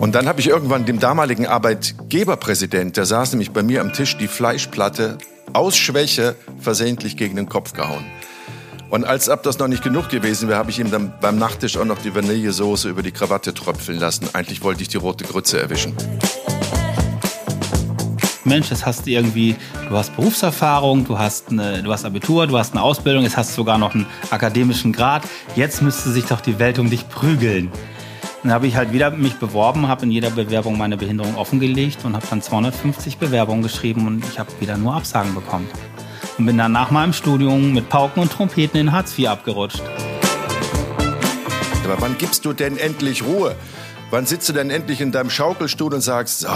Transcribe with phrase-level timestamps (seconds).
[0.00, 4.16] Und dann habe ich irgendwann dem damaligen Arbeitgeberpräsident, der saß nämlich bei mir am Tisch,
[4.16, 5.18] die Fleischplatte
[5.52, 8.06] aus Schwäche versehentlich gegen den Kopf gehauen.
[8.88, 11.76] Und als ob das noch nicht genug gewesen wäre, habe ich ihm dann beim Nachtisch
[11.76, 14.26] auch noch die Vanillesoße über die Krawatte tröpfeln lassen.
[14.32, 15.94] Eigentlich wollte ich die rote Grütze erwischen.
[18.44, 19.54] Mensch, jetzt hast du irgendwie,
[19.90, 23.50] du hast Berufserfahrung, du hast, eine, du hast Abitur, du hast eine Ausbildung, jetzt hast
[23.50, 25.24] du sogar noch einen akademischen Grad.
[25.56, 27.70] Jetzt müsste sich doch die Welt um dich prügeln.
[28.42, 32.14] Dann habe ich halt wieder mich beworben, habe in jeder Bewerbung meine Behinderung offengelegt und
[32.14, 35.68] habe dann 250 Bewerbungen geschrieben und ich habe wieder nur Absagen bekommen.
[36.38, 39.82] Und bin dann nach meinem Studium mit Pauken und Trompeten in Hartz IV abgerutscht.
[41.84, 43.56] Aber wann gibst du denn endlich Ruhe?
[44.10, 46.48] Wann sitzt du denn endlich in deinem Schaukelstuhl und sagst, so,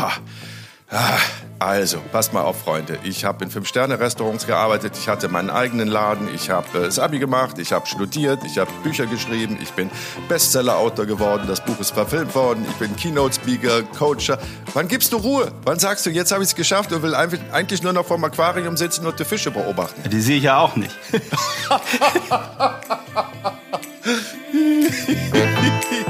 [0.91, 1.19] Ah,
[1.65, 2.99] also, passt mal auf, Freunde.
[3.05, 7.19] Ich habe in Fünf-Sterne-Restaurants gearbeitet, ich hatte meinen eigenen Laden, ich habe äh, das Abi
[7.19, 9.91] gemacht, ich habe studiert, ich habe Bücher geschrieben, ich bin
[10.29, 14.39] Bestseller-Autor geworden, das Buch ist verfilmt worden, ich bin Keynote-Speaker, Coacher.
[14.75, 15.51] Wann gibst du Ruhe?
[15.65, 18.77] Wann sagst du, jetzt habe ich es geschafft und will eigentlich nur noch vorm Aquarium
[18.77, 20.07] sitzen und die Fische beobachten?
[20.11, 20.95] Die sehe ich ja auch nicht.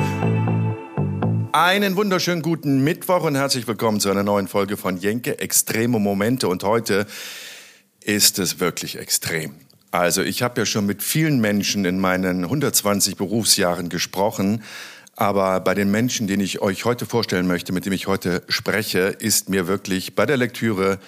[1.56, 6.48] Einen wunderschönen guten Mittwoch und herzlich willkommen zu einer neuen Folge von Jenke Extreme Momente.
[6.48, 7.06] Und heute
[8.02, 9.54] ist es wirklich extrem.
[9.92, 14.64] Also ich habe ja schon mit vielen Menschen in meinen 120 Berufsjahren gesprochen.
[15.14, 18.98] Aber bei den Menschen, den ich euch heute vorstellen möchte, mit dem ich heute spreche,
[18.98, 20.98] ist mir wirklich bei der Lektüre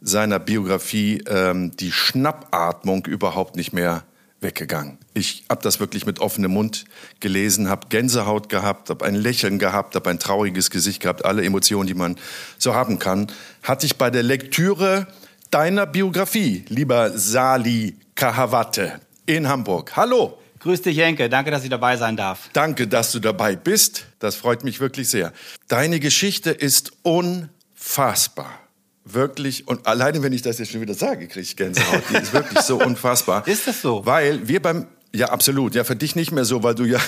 [0.00, 4.02] seiner Biografie ähm, die Schnappatmung überhaupt nicht mehr
[4.42, 4.98] weggegangen.
[5.14, 6.84] Ich habe das wirklich mit offenem Mund
[7.20, 11.86] gelesen, habe Gänsehaut gehabt, habe ein Lächeln gehabt, habe ein trauriges Gesicht gehabt, alle Emotionen,
[11.86, 12.16] die man
[12.58, 13.30] so haben kann,
[13.62, 15.06] hatte ich bei der Lektüre
[15.50, 19.92] deiner Biografie, lieber Sali Kahawate in Hamburg.
[19.96, 20.38] Hallo.
[20.60, 21.28] Grüß dich, Jenke.
[21.28, 22.48] Danke, dass ich dabei sein darf.
[22.52, 24.06] Danke, dass du dabei bist.
[24.20, 25.32] Das freut mich wirklich sehr.
[25.66, 28.61] Deine Geschichte ist unfassbar
[29.04, 32.02] wirklich, und alleine wenn ich das jetzt schon wieder sage, kriege ich Gänsehaut.
[32.10, 33.46] Die ist wirklich so unfassbar.
[33.46, 34.04] Ist das so?
[34.06, 35.74] Weil wir beim, ja, absolut.
[35.74, 37.00] Ja, für dich nicht mehr so, weil du ja.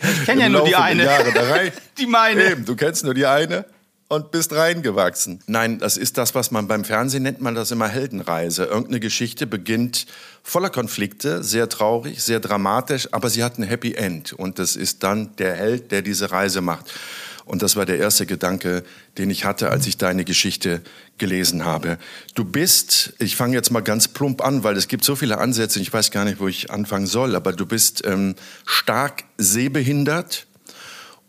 [0.00, 1.08] Ich kenne ja nur die eine.
[1.98, 2.52] die meine.
[2.52, 3.64] Eben, du kennst nur die eine
[4.08, 5.40] und bist reingewachsen.
[5.46, 8.64] Nein, das ist das, was man beim Fernsehen nennt, man das immer Heldenreise.
[8.64, 10.06] Irgendeine Geschichte beginnt
[10.42, 14.34] voller Konflikte, sehr traurig, sehr dramatisch, aber sie hat ein Happy End.
[14.34, 16.92] Und das ist dann der Held, der diese Reise macht.
[17.44, 18.84] Und das war der erste Gedanke,
[19.18, 20.82] den ich hatte, als ich deine Geschichte
[21.18, 21.98] gelesen habe.
[22.34, 25.80] Du bist, ich fange jetzt mal ganz plump an, weil es gibt so viele Ansätze,
[25.80, 30.46] ich weiß gar nicht, wo ich anfangen soll, aber du bist ähm, stark sehbehindert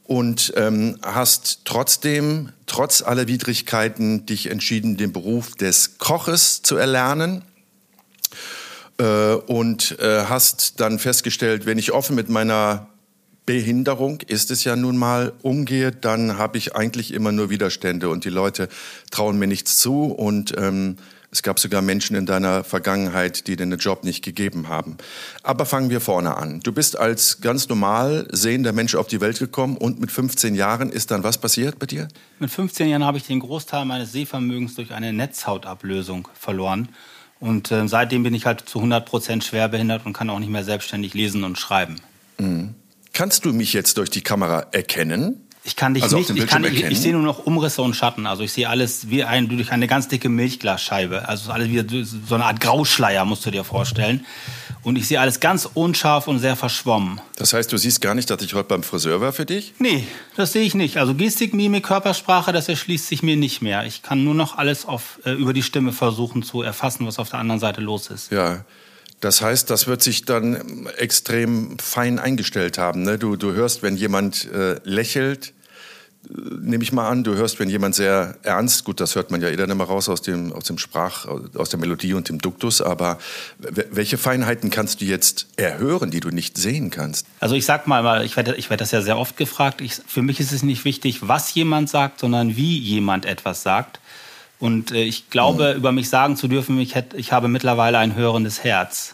[0.04, 7.44] und ähm, hast trotzdem, trotz aller Widrigkeiten, dich entschieden, den Beruf des Koches zu erlernen
[8.98, 12.90] äh, und äh, hast dann festgestellt, wenn ich offen mit meiner
[13.46, 18.26] Behinderung ist es ja nun mal umgehe, dann habe ich eigentlich immer nur Widerstände und
[18.26, 18.70] die Leute
[19.12, 20.98] trauen mir nichts zu und ähm,
[21.34, 24.98] es gab sogar Menschen in deiner Vergangenheit, die dir einen Job nicht gegeben haben.
[25.42, 26.60] Aber fangen wir vorne an.
[26.60, 30.92] Du bist als ganz normal sehender Mensch auf die Welt gekommen und mit 15 Jahren
[30.92, 32.08] ist dann was passiert bei dir?
[32.38, 36.90] Mit 15 Jahren habe ich den Großteil meines Sehvermögens durch eine Netzhautablösung verloren.
[37.40, 40.64] Und äh, seitdem bin ich halt zu 100 Prozent schwerbehindert und kann auch nicht mehr
[40.64, 41.96] selbstständig lesen und schreiben.
[42.38, 42.76] Mhm.
[43.14, 45.48] Kannst du mich jetzt durch die Kamera erkennen?
[45.66, 48.28] Ich kann dich also nicht, ich, kann, ich, ich, sehe nur noch Umrisse und Schatten.
[48.28, 51.30] Also ich sehe alles wie ein, durch eine ganz dicke Milchglasscheibe.
[51.30, 54.26] Also alles wie so eine Art Grauschleier, musst du dir vorstellen.
[54.82, 57.22] Und ich sehe alles ganz unscharf und sehr verschwommen.
[57.38, 59.74] Das heißt, du siehst gar nicht, dass ich heute beim Friseur war für dich?
[59.80, 60.98] Nee, das sehe ich nicht.
[60.98, 63.86] Also Gestik, Mimik, Körpersprache, das erschließt sich mir nicht mehr.
[63.86, 67.30] Ich kann nur noch alles auf, äh, über die Stimme versuchen zu erfassen, was auf
[67.30, 68.32] der anderen Seite los ist.
[68.34, 68.66] Ja.
[69.24, 73.04] Das heißt, das wird sich dann extrem fein eingestellt haben.
[73.04, 73.18] Ne?
[73.18, 75.54] Du, du hörst, wenn jemand äh, lächelt,
[76.28, 79.42] äh, nehme ich mal an, du hörst, wenn jemand sehr ernst, gut, das hört man
[79.42, 81.26] ja eh dann immer raus aus dem, aus dem Sprach,
[81.56, 83.18] aus der Melodie und dem Duktus, aber
[83.60, 87.26] welche Feinheiten kannst du jetzt erhören, die du nicht sehen kannst?
[87.40, 90.22] Also ich sag mal, ich werde, ich werde das ja sehr oft gefragt, ich, für
[90.22, 94.02] mich ist es nicht wichtig, was jemand sagt, sondern wie jemand etwas sagt.
[94.64, 95.78] Und äh, ich glaube, mhm.
[95.78, 99.14] über mich sagen zu dürfen, ich, hätte, ich habe mittlerweile ein hörendes Herz.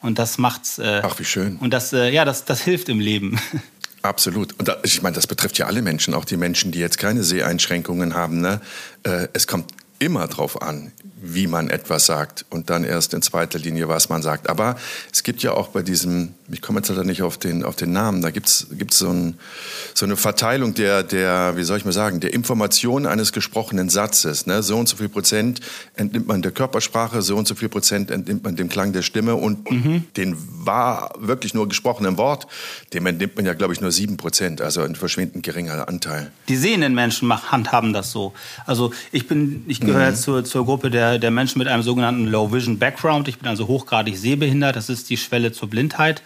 [0.00, 0.78] Und das macht's.
[0.78, 1.56] Äh, Ach, wie schön.
[1.56, 3.40] Und das, äh, ja, das, das hilft im Leben.
[4.02, 4.56] Absolut.
[4.60, 7.24] Und da, ich meine, das betrifft ja alle Menschen, auch die Menschen, die jetzt keine
[7.24, 8.40] Seheinschränkungen haben.
[8.40, 8.60] Ne?
[9.02, 13.58] Äh, es kommt immer darauf an, wie man etwas sagt und dann erst in zweiter
[13.58, 14.48] Linie, was man sagt.
[14.48, 14.76] Aber
[15.12, 17.92] es gibt ja auch bei diesem ich komme jetzt halt nicht auf den, auf den
[17.92, 19.34] Namen, da gibt es so, ein,
[19.94, 24.46] so eine Verteilung der, der, wie soll ich mal sagen, der Information eines gesprochenen Satzes.
[24.46, 24.62] Ne?
[24.62, 25.60] So und so viel Prozent
[25.94, 29.36] entnimmt man der Körpersprache, so und so viel Prozent entnimmt man dem Klang der Stimme
[29.36, 30.04] und mhm.
[30.16, 32.46] den war wirklich nur gesprochenen Wort,
[32.92, 36.30] dem entnimmt man ja, glaube ich, nur sieben Prozent, also ein verschwindend geringer Anteil.
[36.48, 38.32] Die sehenden Menschen handhaben das so.
[38.66, 40.16] Also ich bin, ich gehöre mhm.
[40.16, 43.28] zur, zur Gruppe der, der Menschen mit einem sogenannten Low Vision Background.
[43.28, 44.76] Ich bin also hochgradig sehbehindert.
[44.76, 46.22] Das ist die Schwelle zur Blindheit.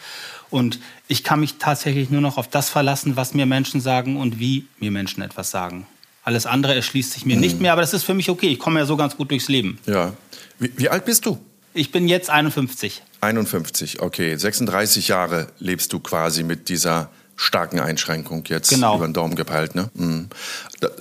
[0.55, 0.79] Und
[1.09, 4.69] ich kann mich tatsächlich nur noch auf das verlassen, was mir Menschen sagen und wie
[4.79, 5.85] mir Menschen etwas sagen.
[6.23, 7.41] Alles andere erschließt sich mir mhm.
[7.41, 8.53] nicht mehr, aber das ist für mich okay.
[8.53, 9.81] Ich komme ja so ganz gut durchs Leben.
[9.85, 10.13] Ja.
[10.61, 11.41] Wie, wie alt bist du?
[11.73, 13.03] Ich bin jetzt 51.
[13.21, 14.37] 51, okay.
[14.37, 18.97] 36 Jahre lebst du quasi mit dieser starken Einschränkung jetzt genau.
[18.97, 19.75] über den Daumen gepeilt.
[19.75, 19.91] Ne?
[19.95, 20.29] Mhm.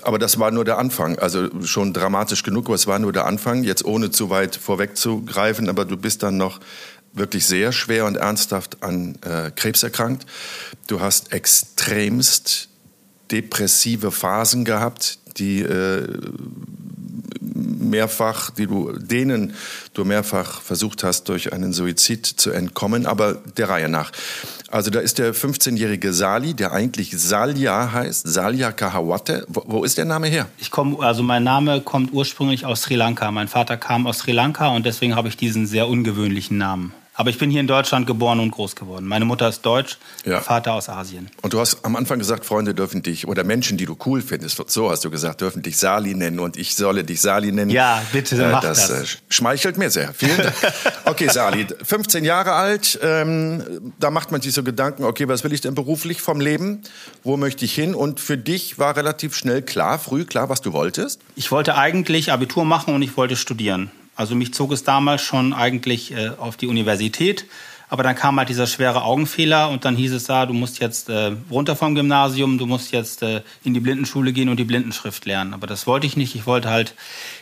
[0.02, 1.20] Aber das war nur der Anfang.
[1.20, 3.64] Also schon dramatisch genug, aber es war nur der Anfang.
[3.64, 6.60] Jetzt ohne zu weit vorwegzugreifen, aber du bist dann noch
[7.14, 10.26] wirklich sehr schwer und ernsthaft an äh, Krebs erkrankt.
[10.88, 12.70] Du hast extremst
[13.32, 16.08] depressive Phasen gehabt, die äh,
[17.42, 19.54] mehrfach, die du, denen
[19.94, 24.12] du mehrfach versucht hast, durch einen Suizid zu entkommen, aber der Reihe nach.
[24.70, 29.46] Also da ist der 15-jährige Sali, der eigentlich Salya heißt, Salya Kahawate.
[29.48, 30.48] Wo, wo ist der Name her?
[30.58, 33.30] Ich komme, also mein Name kommt ursprünglich aus Sri Lanka.
[33.32, 36.94] Mein Vater kam aus Sri Lanka und deswegen habe ich diesen sehr ungewöhnlichen Namen.
[37.16, 39.06] Aber ich bin hier in Deutschland geboren und groß geworden.
[39.06, 40.42] Meine Mutter ist deutsch, ja.
[40.42, 41.30] Vater aus Asien.
[41.44, 44.62] Und du hast am Anfang gesagt, Freunde dürfen dich, oder Menschen, die du cool findest,
[44.68, 47.70] so hast du gesagt, dürfen dich Sali nennen und ich solle dich Sali nennen.
[47.70, 48.88] Ja, bitte, äh, mach das.
[48.88, 50.14] Das äh, schmeichelt mir sehr.
[50.14, 50.54] Vielen Dank.
[51.06, 55.52] Okay, Sali, 15 Jahre alt, ähm, da macht man sich so Gedanken, okay, was will
[55.52, 56.82] ich denn beruflich vom Leben?
[57.24, 57.94] Wo möchte ich hin?
[57.94, 61.20] Und für dich war relativ schnell klar, früh klar, was du wolltest?
[61.36, 63.92] Ich wollte eigentlich Abitur machen und ich wollte studieren.
[64.16, 67.46] Also mich zog es damals schon eigentlich äh, auf die Universität.
[67.94, 71.10] Aber dann kam halt dieser schwere Augenfehler und dann hieß es da, du musst jetzt
[71.10, 75.26] äh, runter vom Gymnasium, du musst jetzt äh, in die Blindenschule gehen und die Blindenschrift
[75.26, 75.54] lernen.
[75.54, 76.34] Aber das wollte ich nicht.
[76.34, 76.96] Ich wollte halt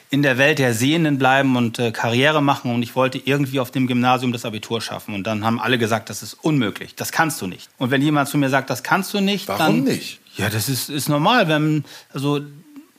[0.10, 3.72] in der Welt der Sehenden bleiben und äh, Karriere machen und ich wollte irgendwie auf
[3.72, 5.16] dem Gymnasium das Abitur schaffen.
[5.16, 7.70] Und dann haben alle gesagt, das ist unmöglich, das kannst du nicht.
[7.78, 9.94] Und wenn jemand zu mir sagt, das kannst du nicht, Warum dann...
[9.96, 10.20] nicht?
[10.36, 12.42] Ja, das ist, ist normal, wenn, also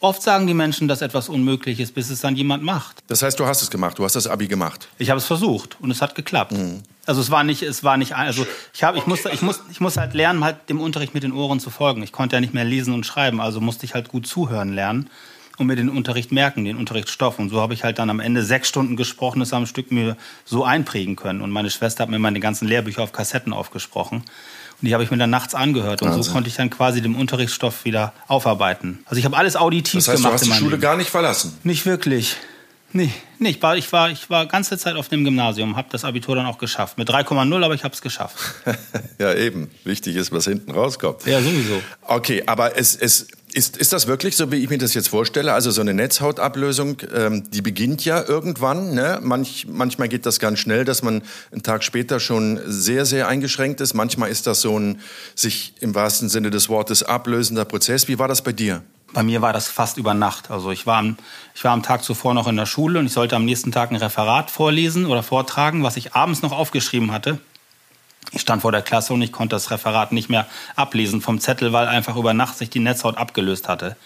[0.03, 3.05] Oft sagen die Menschen, dass etwas unmöglich ist, bis es dann jemand macht.
[3.07, 4.89] Das heißt, du hast es gemacht, du hast das Abi gemacht.
[4.99, 6.51] Ich habe es versucht und es hat geklappt.
[6.51, 6.83] Mhm.
[7.07, 8.45] Also es war nicht, es war nicht, also
[8.75, 11.31] ich habe, ich musste, ich muss, ich muss halt lernen, halt dem Unterricht mit den
[11.33, 12.03] Ohren zu folgen.
[12.03, 15.09] Ich konnte ja nicht mehr lesen und schreiben, also musste ich halt gut zuhören lernen
[15.57, 17.39] und mir den Unterricht merken, den Unterrichtsstoff.
[17.39, 20.65] Und so habe ich halt dann am Ende sechs Stunden gesprochenes am Stück mir so
[20.65, 21.43] einprägen können.
[21.43, 24.25] Und meine Schwester hat mir meine ganzen Lehrbücher auf Kassetten aufgesprochen.
[24.83, 26.03] Und die habe ich mir dann nachts angehört.
[26.03, 26.23] Und Wahnsinn.
[26.25, 28.99] so konnte ich dann quasi den Unterrichtsstoff wieder aufarbeiten.
[29.05, 30.33] Also ich habe alles auditiv das heißt, gemacht.
[30.33, 30.83] Du hast die Schule Leben.
[30.83, 31.57] gar nicht verlassen?
[31.63, 32.37] Nicht wirklich.
[32.95, 36.05] Nee, nee ich, war, ich, war, ich war ganze Zeit auf dem Gymnasium, habe das
[36.05, 36.99] Abitur dann auch geschafft.
[36.99, 38.37] Mit 3,0, aber ich habe es geschafft.
[39.19, 39.71] ja, eben.
[39.85, 41.25] Wichtig ist, was hinten rauskommt.
[41.25, 41.81] Ja, sowieso.
[42.03, 45.53] Okay, aber es, es, ist, ist das wirklich so, wie ich mir das jetzt vorstelle?
[45.53, 48.95] Also so eine Netzhautablösung, ähm, die beginnt ja irgendwann.
[48.95, 49.19] Ne?
[49.23, 53.81] Manch, manchmal geht das ganz schnell, dass man einen Tag später schon sehr, sehr eingeschränkt
[53.81, 53.95] ist.
[53.95, 55.01] Manchmal ist das so ein
[55.35, 58.09] sich im wahrsten Sinne des Wortes ablösender Prozess.
[58.09, 58.83] Wie war das bei dir?
[59.13, 60.51] Bei mir war das fast über Nacht.
[60.51, 61.05] Also ich war,
[61.55, 63.91] ich war am Tag zuvor noch in der Schule und ich sollte am nächsten Tag
[63.91, 67.39] ein Referat vorlesen oder vortragen, was ich abends noch aufgeschrieben hatte.
[68.31, 70.47] Ich stand vor der Klasse und ich konnte das Referat nicht mehr
[70.77, 73.97] ablesen vom Zettel, weil einfach über Nacht sich die Netzhaut abgelöst hatte.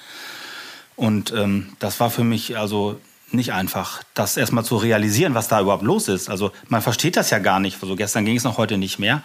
[0.96, 2.98] Und ähm, das war für mich also
[3.30, 6.30] nicht einfach, das erstmal zu realisieren, was da überhaupt los ist.
[6.30, 7.82] Also man versteht das ja gar nicht.
[7.82, 9.22] Also gestern ging es noch heute nicht mehr.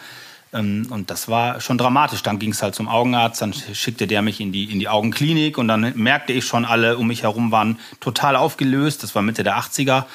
[0.53, 2.23] Ähm, und das war schon dramatisch.
[2.23, 5.57] Dann ging es halt zum Augenarzt, dann schickte der mich in die, in die Augenklinik
[5.57, 9.03] und dann merkte ich schon, alle um mich herum waren total aufgelöst.
[9.03, 10.05] Das war Mitte der 80er.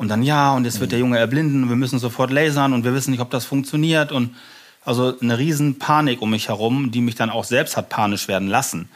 [0.00, 2.84] Und dann, ja, und jetzt wird der Junge erblinden und wir müssen sofort lasern und
[2.84, 4.12] wir wissen nicht, ob das funktioniert.
[4.12, 4.34] Und
[4.82, 8.48] also eine riesen Panik um mich herum, die mich dann auch selbst hat panisch werden
[8.48, 8.88] lassen.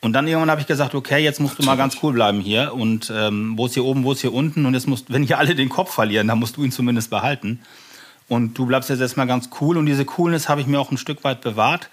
[0.00, 2.72] Und dann irgendwann habe ich gesagt, okay, jetzt musst du mal ganz cool bleiben hier.
[2.72, 4.64] Und ähm, wo ist hier oben, wo ist hier unten?
[4.64, 7.60] Und jetzt musst, wenn hier alle den Kopf verlieren, dann musst du ihn zumindest behalten.
[8.26, 9.76] Und du bleibst jetzt erstmal ganz cool.
[9.76, 11.90] Und diese Coolness habe ich mir auch ein Stück weit bewahrt.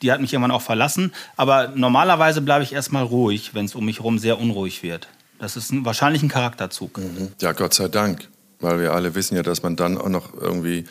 [0.00, 1.12] Die hat mich irgendwann auch verlassen.
[1.36, 5.06] Aber normalerweise bleibe ich erstmal ruhig, wenn es um mich herum sehr unruhig wird.
[5.44, 6.96] Das ist ein, wahrscheinlich ein Charakterzug.
[6.96, 7.28] Mhm.
[7.38, 8.28] Ja, Gott sei Dank.
[8.60, 10.86] Weil wir alle wissen ja, dass man dann auch noch irgendwie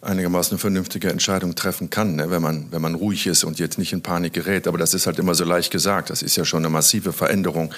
[0.00, 2.28] einigermaßen eine vernünftige Entscheidung treffen kann, ne?
[2.28, 4.66] wenn, man, wenn man ruhig ist und jetzt nicht in Panik gerät.
[4.66, 6.10] Aber das ist halt immer so leicht gesagt.
[6.10, 7.72] Das ist ja schon eine massive Veränderung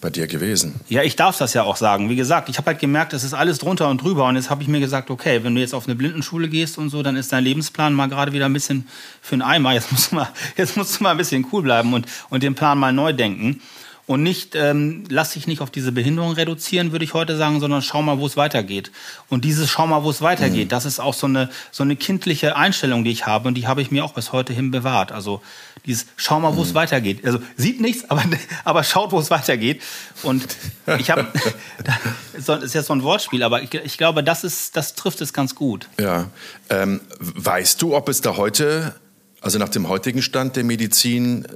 [0.00, 0.74] bei dir gewesen.
[0.88, 2.10] Ja, ich darf das ja auch sagen.
[2.10, 4.24] Wie gesagt, ich habe halt gemerkt, es ist alles drunter und drüber.
[4.24, 6.90] Und jetzt habe ich mir gesagt, okay, wenn du jetzt auf eine Blindenschule gehst und
[6.90, 8.88] so, dann ist dein Lebensplan mal gerade wieder ein bisschen
[9.20, 9.72] für einen Eimer.
[9.72, 12.56] Jetzt musst du mal, jetzt musst du mal ein bisschen cool bleiben und, und den
[12.56, 13.60] Plan mal neu denken.
[14.08, 17.82] Und nicht, ähm, lass dich nicht auf diese Behinderung reduzieren, würde ich heute sagen, sondern
[17.82, 18.90] schau mal, wo es weitergeht.
[19.28, 20.68] Und dieses Schau mal, wo es weitergeht, mhm.
[20.70, 23.82] das ist auch so eine, so eine kindliche Einstellung, die ich habe und die habe
[23.82, 25.12] ich mir auch bis heute hin bewahrt.
[25.12, 25.42] Also
[25.84, 26.76] dieses Schau mal, wo es mhm.
[26.76, 27.22] weitergeht.
[27.22, 28.24] Also sieht nichts, aber,
[28.64, 29.82] aber schaut, wo es weitergeht.
[30.22, 30.56] Und
[30.98, 31.26] ich habe,
[32.46, 35.34] das ist ja so ein Wortspiel, aber ich, ich, glaube, das, ist, das trifft es
[35.34, 35.86] ganz gut.
[36.00, 36.30] Ja.
[36.70, 38.94] Ähm, weißt du, ob es da heute
[39.40, 41.48] also nach dem heutigen Stand der Medizin äh,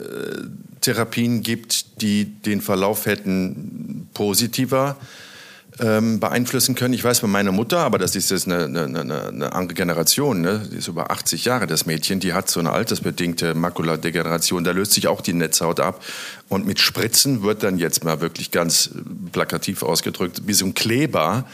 [0.80, 4.96] Therapien gibt, die den Verlauf hätten positiver
[5.80, 6.92] ähm, beeinflussen können.
[6.94, 10.40] Ich weiß bei meiner Mutter, aber das ist jetzt eine, eine, eine, eine andere Generation,
[10.40, 10.68] ne?
[10.70, 14.92] die ist über 80 Jahre, das Mädchen, die hat so eine altersbedingte Makuladegeneration, da löst
[14.92, 16.04] sich auch die Netzhaut ab
[16.48, 18.90] und mit Spritzen wird dann jetzt mal wirklich ganz
[19.32, 21.46] plakativ ausgedrückt, wie so ein Kleber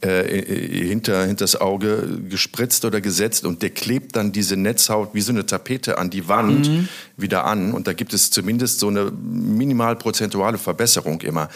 [0.00, 5.20] äh, hinter, hinter das Auge gespritzt oder gesetzt und der klebt dann diese Netzhaut wie
[5.20, 6.88] so eine Tapete an die Wand mhm.
[7.16, 11.48] wieder an und da gibt es zumindest so eine minimal prozentuale Verbesserung immer.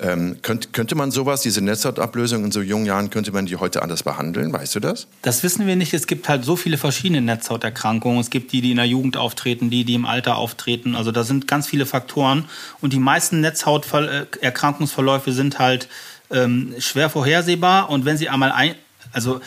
[0.00, 3.82] Ähm, könnte, könnte man sowas, diese Netzhautablösung in so jungen Jahren, könnte man die heute
[3.82, 4.50] anders behandeln?
[4.50, 5.06] Weißt du das?
[5.20, 5.92] Das wissen wir nicht.
[5.92, 8.18] Es gibt halt so viele verschiedene Netzhauterkrankungen.
[8.18, 10.96] Es gibt die, die in der Jugend auftreten, die, die im Alter auftreten.
[10.96, 12.46] Also da sind ganz viele Faktoren.
[12.80, 15.88] Und die meisten Netzhauterkrankungsverläufe sind halt
[16.32, 18.74] ähm, schwer vorhersehbar und wenn sie einmal ein,
[19.12, 19.40] also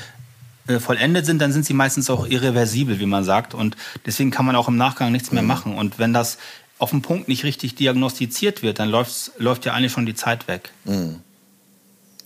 [0.67, 3.53] äh, vollendet sind, dann sind sie meistens auch irreversibel, wie man sagt.
[3.53, 3.75] Und
[4.05, 5.47] deswegen kann man auch im Nachgang nichts mehr mhm.
[5.47, 5.75] machen.
[5.75, 6.37] Und wenn das
[6.79, 10.71] auf dem Punkt nicht richtig diagnostiziert wird, dann läuft ja eigentlich schon die Zeit weg.
[10.85, 11.19] Mhm.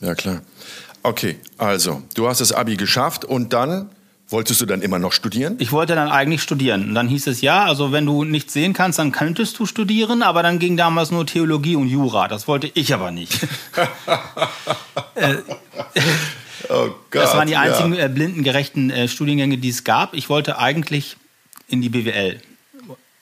[0.01, 0.41] Ja, klar.
[1.03, 3.89] Okay, also, du hast das Abi geschafft und dann
[4.31, 5.55] Wolltest du dann immer noch studieren?
[5.57, 6.89] Ich wollte dann eigentlich studieren.
[6.89, 10.21] Und dann hieß es ja, also wenn du nichts sehen kannst, dann könntest du studieren,
[10.21, 12.27] aber dann ging damals nur Theologie und Jura.
[12.27, 13.43] Das wollte ich aber nicht.
[15.15, 15.35] äh,
[16.69, 18.05] oh Gott, das waren die einzigen ja.
[18.05, 20.13] äh, blindengerechten äh, Studiengänge, die es gab.
[20.13, 21.17] Ich wollte eigentlich
[21.67, 22.39] in die BWL.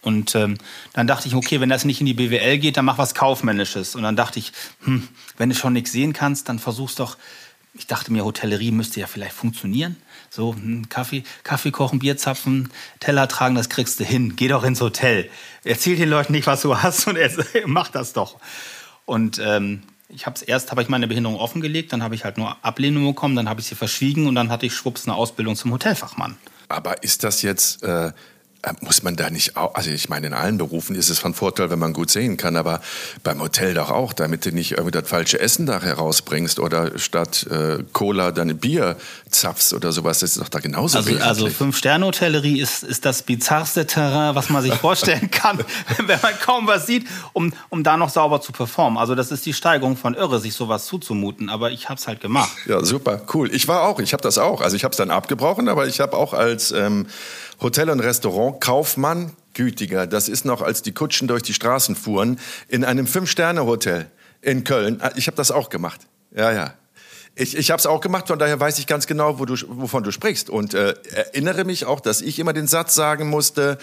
[0.01, 0.57] Und ähm,
[0.91, 3.95] dann dachte ich, okay, wenn das nicht in die BWL geht, dann mach was Kaufmännisches.
[3.95, 4.51] Und dann dachte ich,
[4.83, 7.17] hm, wenn du schon nichts sehen kannst, dann versuch's doch.
[7.77, 9.95] Ich dachte mir, Hotellerie müsste ja vielleicht funktionieren.
[10.29, 12.69] So, hm, Kaffee, Kaffee kochen, Bier zapfen,
[12.99, 14.35] Teller tragen, das kriegst du hin.
[14.35, 15.29] Geh doch ins Hotel.
[15.63, 17.17] Erzähl den Leuten nicht, was du hast und
[17.65, 18.37] mach das doch.
[19.05, 22.37] Und ähm, ich habe es erst habe ich meine Behinderung offengelegt, dann habe ich halt
[22.37, 25.55] nur Ablehnung bekommen, dann habe ich sie verschwiegen und dann hatte ich schwupps eine Ausbildung
[25.55, 26.37] zum Hotelfachmann.
[26.69, 28.11] Aber ist das jetzt äh,
[28.81, 31.69] muss man da nicht auch, also ich meine, in allen Berufen ist es von Vorteil,
[31.69, 32.81] wenn man gut sehen kann, aber
[33.23, 37.45] beim Hotel doch auch, damit du nicht irgendwie das falsche Essen da herausbringst oder statt
[37.49, 38.97] äh, Cola dann Bier
[39.29, 43.85] zapfst oder sowas, das ist doch da genauso Also, also Fünf-Sterne-Hotellerie ist, ist das bizarrste
[43.85, 45.59] Terrain, was man sich vorstellen kann,
[45.97, 48.97] wenn man kaum was sieht, um, um da noch sauber zu performen.
[48.97, 52.21] Also das ist die Steigerung von irre, sich sowas zuzumuten, aber ich habe es halt
[52.21, 52.51] gemacht.
[52.65, 53.53] Ja, super, cool.
[53.53, 54.61] Ich war auch, ich habe das auch.
[54.61, 56.71] Also ich habe es dann abgebrochen, aber ich habe auch als...
[56.71, 57.07] Ähm,
[57.59, 60.07] Hotel und Restaurant Kaufmann Gütiger.
[60.07, 64.07] Das ist noch, als die Kutschen durch die Straßen fuhren, in einem Fünf-Sterne-Hotel
[64.41, 64.99] in Köln.
[65.01, 66.01] Ah, ich habe das auch gemacht.
[66.35, 66.73] Ja, ja.
[67.39, 70.03] Ich, ich habe es auch gemacht, von daher weiß ich ganz genau, wo du, wovon
[70.03, 70.49] du sprichst.
[70.49, 73.77] Und äh, erinnere mich auch, dass ich immer den Satz sagen musste,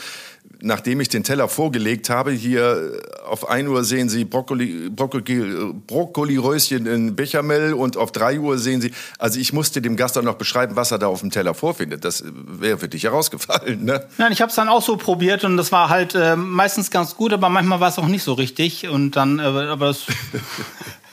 [0.64, 2.92] nachdem ich den Teller vorgelegt habe, hier
[3.22, 8.58] äh, auf 1 Uhr sehen Sie Brokkoli, Brokkoli, Brokkoliröschen in Bechamel und auf 3 Uhr
[8.58, 11.30] sehen Sie, also ich musste dem Gast dann noch beschreiben, was er da auf dem
[11.30, 12.04] Teller vorfindet.
[12.04, 14.06] Das wäre für dich herausgefallen, ne?
[14.18, 17.16] Nein, ich habe es dann auch so probiert und das war halt äh, meistens ganz
[17.16, 20.04] gut, aber manchmal war es auch nicht so richtig und dann, äh, aber das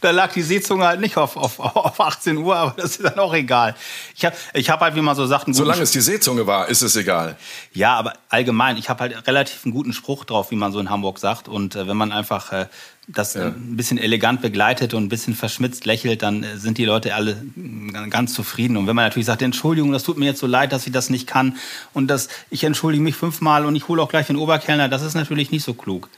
[0.00, 3.18] da lag die Seezunge halt nicht auf, auf, auf 18 Uhr, aber das ist dann
[3.18, 3.74] auch egal.
[4.14, 6.68] Ich habe ich hab halt, wie man so sagt, einen Solange es die Seezunge war,
[6.68, 7.36] ist es egal.
[7.72, 10.90] Ja, aber allgemein, ich habe halt relativ einen guten Spruch drauf, wie man so in
[10.90, 11.48] Hamburg sagt.
[11.48, 12.66] Und äh, wenn man einfach äh,
[13.08, 13.46] das ja.
[13.46, 17.32] ein bisschen elegant begleitet und ein bisschen verschmitzt lächelt, dann äh, sind die Leute alle
[17.32, 18.76] äh, ganz zufrieden.
[18.76, 21.10] Und wenn man natürlich sagt, Entschuldigung, das tut mir jetzt so leid, dass ich das
[21.10, 21.56] nicht kann
[21.92, 25.14] und das, ich entschuldige mich fünfmal und ich hole auch gleich den Oberkellner, das ist
[25.14, 26.08] natürlich nicht so klug.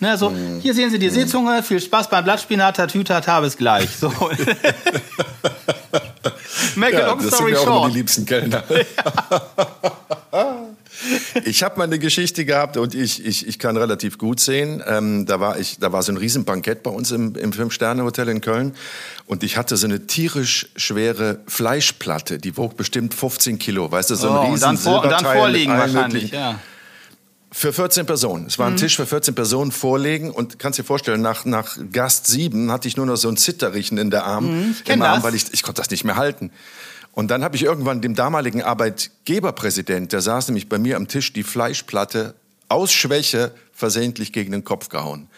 [0.00, 0.60] Ne, so, mm.
[0.60, 3.90] hier sehen Sie die Seezunge, viel Spaß beim Blattspinat, Tatütata, bis gleich.
[3.90, 4.08] So.
[6.76, 8.64] Make ja, a long das story sind ja auch die liebsten Kellner.
[11.44, 14.82] ich habe mal eine Geschichte gehabt und ich, ich, ich kann relativ gut sehen.
[14.86, 18.40] Ähm, da, war ich, da war so ein Riesenbankett bei uns im, im Fünf-Sterne-Hotel in
[18.40, 18.74] Köln
[19.26, 24.14] und ich hatte so eine tierisch schwere Fleischplatte, die wog bestimmt 15 Kilo, weißt du,
[24.14, 26.60] so ein oh, riesen dann, vor, dann vorliegen wahrscheinlich, ja.
[27.52, 28.46] Für 14 Personen.
[28.46, 28.78] Es war ein mhm.
[28.78, 32.96] Tisch für 14 Personen vorlegen und kannst dir vorstellen, nach, nach Gast 7 hatte ich
[32.96, 35.24] nur noch so ein Zitterriechen in der Arm, mhm, im Arm, das.
[35.24, 36.52] weil ich, ich konnte das nicht mehr halten.
[37.12, 41.32] Und dann habe ich irgendwann dem damaligen Arbeitgeberpräsident, der saß nämlich bei mir am Tisch,
[41.32, 42.34] die Fleischplatte
[42.68, 45.28] aus Schwäche versehentlich gegen den Kopf gehauen.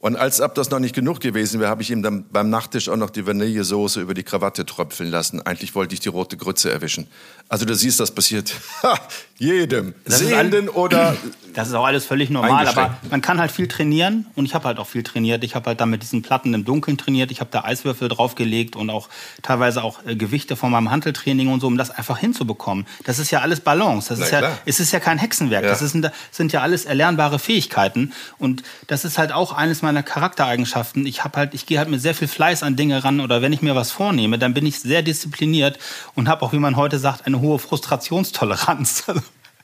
[0.00, 2.88] Und als ob das noch nicht genug gewesen wäre, habe ich ihm dann beim Nachtisch
[2.88, 5.40] auch noch die Vanillesoße über die Krawatte tröpfeln lassen.
[5.42, 7.06] Eigentlich wollte ich die rote Grütze erwischen.
[7.48, 8.54] Also du siehst, das passiert
[9.38, 9.94] jedem.
[10.04, 11.16] Das Sehenden oder
[11.56, 14.66] Das ist auch alles völlig normal, aber man kann halt viel trainieren und ich habe
[14.66, 15.42] halt auch viel trainiert.
[15.42, 17.30] Ich habe halt da mit diesen Platten im Dunkeln trainiert.
[17.30, 19.08] Ich habe da Eiswürfel draufgelegt und auch
[19.40, 22.86] teilweise auch äh, Gewichte von meinem Handeltraining und so, um das einfach hinzubekommen.
[23.04, 24.10] Das ist ja alles Balance.
[24.10, 25.64] Das ist ja, es ist ja kein Hexenwerk.
[25.64, 25.70] Ja.
[25.70, 25.96] Das ist,
[26.30, 31.06] sind ja alles erlernbare Fähigkeiten und das ist halt auch eines meiner Charaktereigenschaften.
[31.06, 33.52] Ich habe halt, ich gehe halt mit sehr viel Fleiß an Dinge ran oder wenn
[33.52, 35.78] ich mir was vornehme, dann bin ich sehr diszipliniert
[36.14, 39.04] und habe auch, wie man heute sagt, eine hohe Frustrationstoleranz.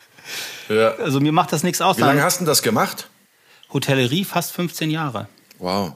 [0.68, 0.94] ja.
[0.96, 1.96] Also mir macht das nichts aus.
[1.96, 3.08] Wie lange hast du das gemacht?
[3.72, 5.28] Hotellerie fast 15 Jahre.
[5.58, 5.94] Wow.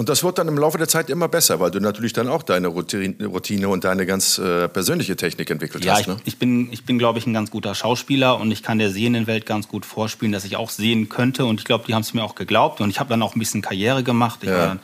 [0.00, 2.42] Und das wird dann im Laufe der Zeit immer besser, weil du natürlich dann auch
[2.42, 6.06] deine Routine und deine ganz äh, persönliche Technik entwickelt ja, hast.
[6.06, 6.20] Ja, ne?
[6.24, 8.88] ich, ich, bin, ich bin glaube ich, ein ganz guter Schauspieler und ich kann der
[8.88, 11.44] Sehendenwelt ganz gut vorspielen, dass ich auch sehen könnte.
[11.44, 12.80] Und ich glaube, die haben es mir auch geglaubt.
[12.80, 14.38] Und ich habe dann auch ein bisschen Karriere gemacht.
[14.40, 14.56] Ich ja.
[14.56, 14.80] war dann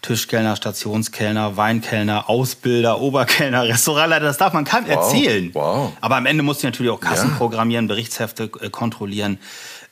[0.00, 5.04] Tischkellner, Stationskellner, Weinkellner, Ausbilder, Oberkellner, Restaurantleiter, das darf man keinem wow.
[5.04, 5.50] erzählen.
[5.52, 5.92] Wow.
[6.00, 7.36] Aber am Ende musst du natürlich auch Kassen ja.
[7.36, 9.38] programmieren, Berichtshefte äh, kontrollieren,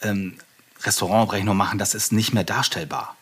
[0.00, 0.38] ähm,
[0.84, 3.17] Restaurantrechnung machen, das ist nicht mehr darstellbar.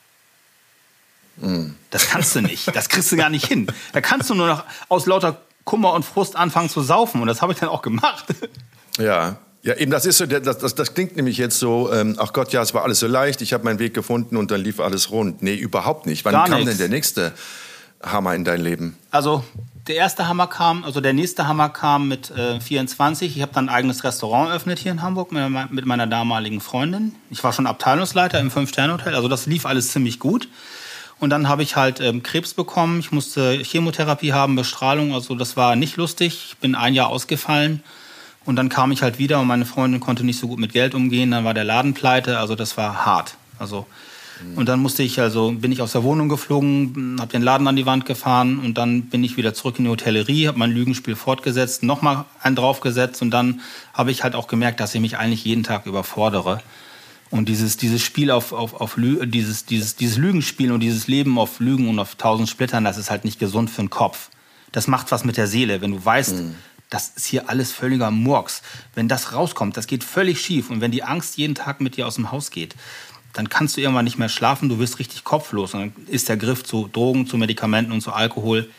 [1.91, 2.75] Das kannst du nicht.
[2.75, 3.67] Das kriegst du gar nicht hin.
[3.93, 7.21] Da kannst du nur noch aus lauter Kummer und Frust anfangen zu saufen.
[7.21, 8.27] Und das habe ich dann auch gemacht.
[8.99, 9.37] Ja.
[9.63, 12.53] Ja, eben das ist so, das, das, das klingt nämlich jetzt so, ähm, ach Gott,
[12.53, 15.11] ja, es war alles so leicht, ich habe meinen Weg gefunden und dann lief alles
[15.11, 15.43] rund.
[15.43, 16.25] Nee, überhaupt nicht.
[16.25, 16.71] Wann Gar kam nix.
[16.71, 17.33] denn der nächste
[18.01, 18.97] Hammer in dein Leben?
[19.11, 19.43] Also
[19.89, 23.37] der erste Hammer kam, also der nächste Hammer kam mit äh, 24.
[23.37, 27.17] Ich habe dann ein eigenes Restaurant eröffnet hier in Hamburg mit, mit meiner damaligen Freundin.
[27.31, 30.49] Ich war schon Abteilungsleiter im Fünf-Sterne-Hotel, also das lief alles ziemlich gut.
[31.19, 33.01] Und dann habe ich halt ähm, Krebs bekommen.
[33.01, 35.15] Ich musste Chemotherapie haben, Bestrahlung.
[35.15, 36.49] Also das war nicht lustig.
[36.51, 37.83] Ich bin ein Jahr ausgefallen.
[38.45, 40.95] Und dann kam ich halt wieder und meine Freundin konnte nicht so gut mit Geld
[40.95, 41.31] umgehen.
[41.31, 42.39] Dann war der Laden pleite.
[42.39, 43.37] Also das war hart.
[43.59, 43.87] Also
[44.55, 47.77] und dann musste ich also bin ich aus der Wohnung geflogen, habe den Laden an
[47.77, 51.17] die Wand gefahren und dann bin ich wieder zurück in die Hotellerie, habe mein Lügenspiel
[51.17, 53.61] fortgesetzt, nochmal einen draufgesetzt und dann
[53.95, 56.61] habe ich halt auch gemerkt, dass ich mich eigentlich jeden Tag überfordere.
[57.31, 61.39] Und dieses, dieses Spiel auf, auf, auf Lü dieses, dieses, dieses Lügenspiel und dieses Leben
[61.39, 64.31] auf Lügen und auf tausend Splittern, das ist halt nicht gesund für den Kopf.
[64.73, 66.55] Das macht was mit der Seele, wenn du weißt, mhm.
[66.89, 68.63] das ist hier alles völliger Murks.
[68.95, 70.71] Wenn das rauskommt, das geht völlig schief.
[70.71, 72.77] Und wenn die Angst jeden Tag mit dir aus dem Haus geht,
[73.33, 75.75] dann kannst du irgendwann nicht mehr schlafen, du wirst richtig kopflos.
[75.75, 78.71] Und dann ist der Griff zu Drogen, zu Medikamenten und zu Alkohol,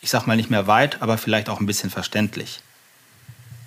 [0.00, 2.60] ich sag mal nicht mehr weit, aber vielleicht auch ein bisschen verständlich.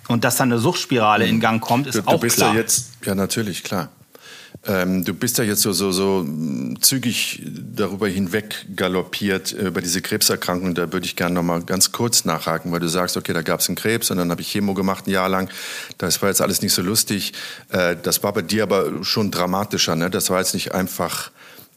[0.08, 2.54] Und dass dann eine Suchtspirale in Gang kommt, ist du, auch du bist klar.
[2.54, 3.90] Ja, jetzt, ja, natürlich, klar.
[4.66, 6.26] Ähm, du bist ja jetzt so, so, so
[6.80, 10.74] zügig darüber hinweg galoppiert, äh, über diese Krebserkrankung.
[10.74, 13.60] Da würde ich gerne noch mal ganz kurz nachhaken, weil du sagst, okay, da gab
[13.60, 15.48] es einen Krebs und dann habe ich Chemo gemacht ein Jahr lang.
[15.96, 17.32] Das war jetzt alles nicht so lustig.
[17.70, 19.96] Äh, das war bei dir aber schon dramatischer.
[19.96, 20.10] Ne?
[20.10, 21.30] Das war jetzt nicht einfach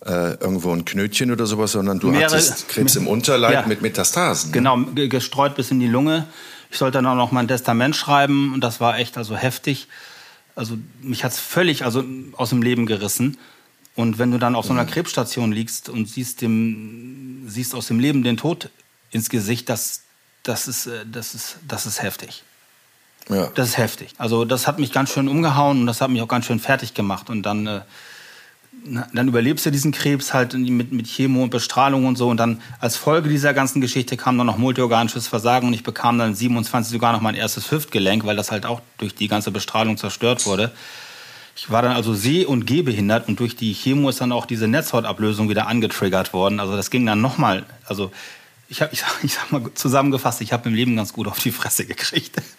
[0.05, 3.81] äh, irgendwo ein Knötchen oder sowas, sondern du Mehrere, hattest Krebs im Unterleib ja, mit
[3.81, 4.51] Metastasen.
[4.51, 4.55] Ne?
[4.55, 6.27] Genau, gestreut bis in die Lunge.
[6.73, 9.87] Ich sollte dann auch noch mein Testament schreiben und das war echt also heftig.
[10.55, 12.03] Also mich hat's völlig also
[12.35, 13.37] aus dem Leben gerissen.
[13.95, 14.89] Und wenn du dann auf so einer mhm.
[14.89, 18.71] Krebsstation liegst und siehst dem siehst aus dem Leben den Tod
[19.11, 20.01] ins Gesicht, das
[20.41, 22.41] das ist äh, das ist das ist heftig.
[23.29, 23.51] Ja.
[23.53, 24.15] Das ist heftig.
[24.17, 26.95] Also das hat mich ganz schön umgehauen und das hat mich auch ganz schön fertig
[26.95, 27.81] gemacht und dann äh,
[28.85, 32.29] dann überlebst du diesen Krebs halt mit, mit Chemo und Bestrahlung und so.
[32.29, 36.17] Und dann als Folge dieser ganzen Geschichte kam dann noch multiorganisches Versagen und ich bekam
[36.17, 39.97] dann 27 sogar noch mein erstes Hüftgelenk, weil das halt auch durch die ganze Bestrahlung
[39.97, 40.71] zerstört wurde.
[41.55, 44.67] Ich war dann also seh- und gehbehindert und durch die Chemo ist dann auch diese
[44.67, 46.59] Netzhautablösung wieder angetriggert worden.
[46.59, 48.11] Also das ging dann nochmal, also
[48.69, 51.51] ich habe, ich, ich sag mal zusammengefasst, ich habe im Leben ganz gut auf die
[51.51, 52.41] Fresse gekriegt.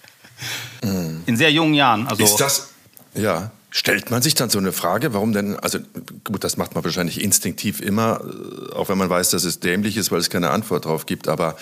[0.83, 1.23] Mhm.
[1.27, 2.09] In sehr jungen Jahren.
[2.09, 2.71] Also ist das,
[3.15, 5.81] ja, Stellt man sich dann so eine Frage, warum denn, also
[6.23, 9.97] gut, das macht man wahrscheinlich instinktiv immer, äh, auch wenn man weiß, dass es dämlich
[9.97, 11.57] ist, weil es keine Antwort drauf gibt, aber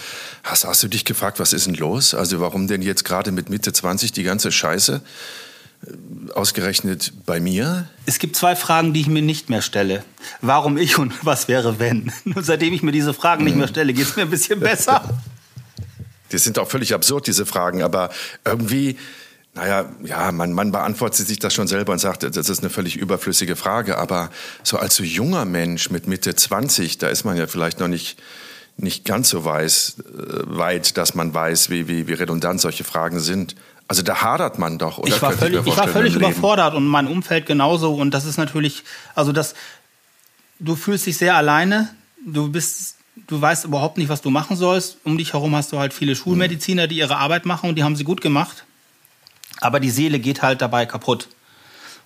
[0.44, 2.12] hast, hast du dich gefragt, was ist denn los?
[2.12, 5.00] Also warum denn jetzt gerade mit Mitte 20 die ganze Scheiße?
[5.86, 7.88] Äh, ausgerechnet bei mir?
[8.04, 10.04] Es gibt zwei Fragen, die ich mir nicht mehr stelle.
[10.42, 12.12] Warum ich und was wäre, wenn?
[12.34, 15.18] Und seitdem ich mir diese Fragen nicht mehr stelle, geht es mir ein bisschen besser.
[16.30, 18.10] Die sind auch völlig absurd, diese Fragen, aber
[18.44, 18.98] irgendwie
[19.54, 22.96] naja, ja, man, man beantwortet sich das schon selber und sagt, das ist eine völlig
[22.96, 23.98] überflüssige Frage.
[23.98, 24.30] Aber
[24.62, 28.18] so als so junger Mensch mit Mitte 20, da ist man ja vielleicht noch nicht,
[28.78, 33.20] nicht ganz so weiß, äh, weit, dass man weiß, wie, wie, wie redundant solche Fragen
[33.20, 33.54] sind.
[33.88, 34.96] Also da hadert man doch.
[34.96, 37.94] Oder ich war völlig, ich, ich war völlig überfordert und mein Umfeld genauso.
[37.94, 38.84] Und das ist natürlich,
[39.14, 39.54] also das,
[40.60, 41.94] du fühlst dich sehr alleine.
[42.24, 44.96] Du bist, du weißt überhaupt nicht, was du machen sollst.
[45.04, 47.96] Um dich herum hast du halt viele Schulmediziner, die ihre Arbeit machen und die haben
[47.96, 48.64] sie gut gemacht
[49.62, 51.28] aber die Seele geht halt dabei kaputt.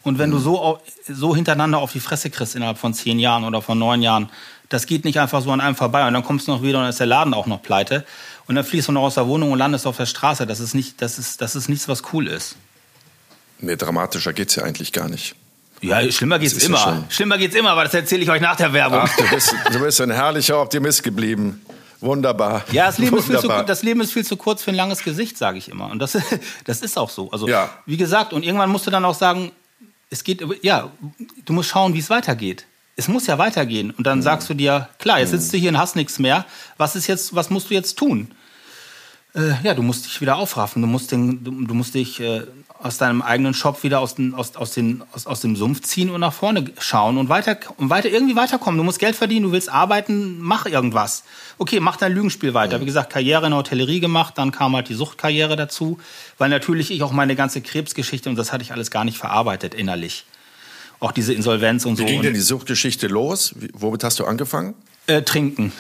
[0.03, 3.61] Und wenn du so, so hintereinander auf die Fresse kriegst innerhalb von zehn Jahren oder
[3.61, 4.29] von neun Jahren,
[4.69, 6.07] das geht nicht einfach so an einem vorbei.
[6.07, 8.05] Und dann kommst du noch wieder und ist der Laden auch noch pleite.
[8.47, 10.47] Und dann fliehst du noch aus der Wohnung und landest auf der Straße.
[10.47, 12.57] Das ist, nicht, das ist, das ist nichts, was cool ist.
[13.59, 15.35] Nee, dramatischer geht's ja eigentlich gar nicht.
[15.81, 16.79] Ja, schlimmer geht's immer.
[16.79, 19.01] ja schlimmer geht's immer, aber das erzähle ich euch nach der Werbung.
[19.03, 21.61] Ach, du bist, du bist ein herrlicher Optimist geblieben.
[22.01, 22.65] Wunderbar.
[22.73, 23.65] Ja, das Leben, ist viel zu, Wunderbar.
[23.65, 25.91] das Leben ist viel zu kurz für ein langes Gesicht, sage ich immer.
[25.91, 26.17] Und das,
[26.65, 27.31] das ist auch so.
[27.31, 27.71] Also, Ja.
[27.87, 29.53] wie gesagt, und irgendwann musst du dann auch sagen,
[30.11, 30.91] es geht, ja,
[31.45, 32.67] du musst schauen, wie es weitergeht.
[32.99, 33.91] Es muss ja weitergehen.
[33.91, 34.05] Und Mhm.
[34.05, 36.47] dann sagst du dir, klar, jetzt sitzt du hier und hast nichts mehr.
[36.77, 38.31] Was ist jetzt, was musst du jetzt tun?
[39.37, 40.83] Äh, ja, du musst dich wieder aufraffen.
[40.83, 42.43] Du musst, den, du, du musst dich äh,
[42.83, 46.11] aus deinem eigenen Shop wieder aus, den, aus, aus, den, aus, aus dem Sumpf ziehen
[46.11, 48.79] und nach vorne schauen und weiter, und weiter irgendwie weiterkommen.
[48.79, 51.25] Du musst Geld verdienen, du willst arbeiten, mach irgendwas.
[51.59, 52.81] Okay, mach dein Lügenspiel weiter.
[52.81, 55.99] Wie gesagt, Karriere in der Hotellerie gemacht, dann kam halt die Suchtkarriere dazu,
[56.39, 59.75] weil natürlich ich auch meine ganze Krebsgeschichte und das hatte ich alles gar nicht verarbeitet
[59.75, 60.25] innerlich.
[60.99, 62.03] Auch diese Insolvenz und so.
[62.03, 63.55] Wie ging denn die Suchtgeschichte los?
[63.57, 64.75] Wie, womit hast du angefangen?
[65.07, 65.73] äh, trinken.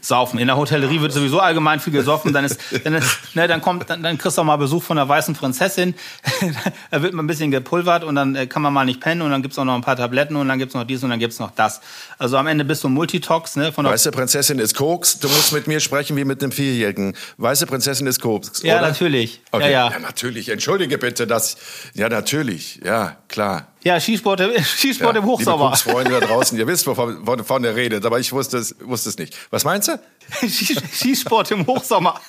[0.00, 0.38] Saufen.
[0.38, 2.32] In der Hotellerie wird sowieso allgemein viel gesoffen.
[2.32, 4.96] Dann, ist, dann, ist, ne, dann, kommt, dann, dann kriegst du auch mal Besuch von
[4.96, 5.94] der weißen Prinzessin.
[6.90, 9.30] da wird mal ein bisschen gepulvert und dann äh, kann man mal nicht pennen und
[9.30, 11.38] dann gibt's auch noch ein paar Tabletten und dann gibt's noch dies und dann gibt's
[11.38, 11.80] noch das.
[12.18, 13.56] Also am Ende bist du Multitox.
[13.56, 15.18] Ne, von Weiße Prinzessin ist Koks.
[15.18, 17.16] Du musst mit mir sprechen wie mit einem Vierjährigen.
[17.38, 18.62] Weiße Prinzessin ist Koks.
[18.62, 18.88] ja, oder?
[18.88, 19.40] natürlich.
[19.50, 19.64] Okay.
[19.72, 19.98] Ja, Ja, ja.
[19.98, 20.48] natürlich.
[20.48, 21.56] Entschuldige bitte, dass.
[21.94, 22.80] Ja, natürlich.
[22.84, 23.66] Ja, klar.
[23.82, 25.72] ja, Skisport, im- Skisport ja, im Hochsommer.
[25.76, 29.08] Liebe Freunde da draußen, ihr wisst, wovon, wovon ihr redet, aber ich wusste es, wusste
[29.08, 29.36] es nicht.
[29.50, 29.98] Was meinst du?
[30.42, 32.20] Skis- Skisport im Hochsommer.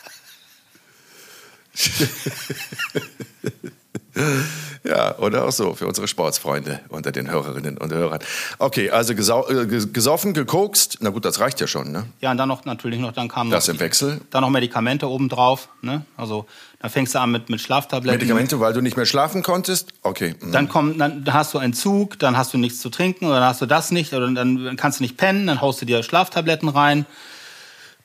[4.84, 8.20] Ja, oder auch so für unsere Sportsfreunde unter den Hörerinnen und Hörern.
[8.58, 11.00] Okay, also gesau äh, ges- gesoffen, gekokst.
[11.02, 12.06] Na gut, das reicht ja schon, ne?
[12.22, 14.22] Ja, und dann noch natürlich noch, dann kamen Das noch, im Wechsel.
[14.30, 15.68] dann noch Medikamente obendrauf.
[15.82, 16.04] Ne?
[16.16, 16.46] Also
[16.80, 18.18] dann fängst du an mit, mit Schlaftabletten.
[18.20, 19.90] Medikamente, weil du nicht mehr schlafen konntest?
[20.04, 20.36] Okay.
[20.40, 20.52] mhm.
[20.54, 23.60] Dann, kommt, dann hast du Entzug, dann hast du nichts zu trinken oder dann hast
[23.62, 27.06] du das nicht oder dann kannst du nicht pennen, dann haust du dir Schlaftabletten rein.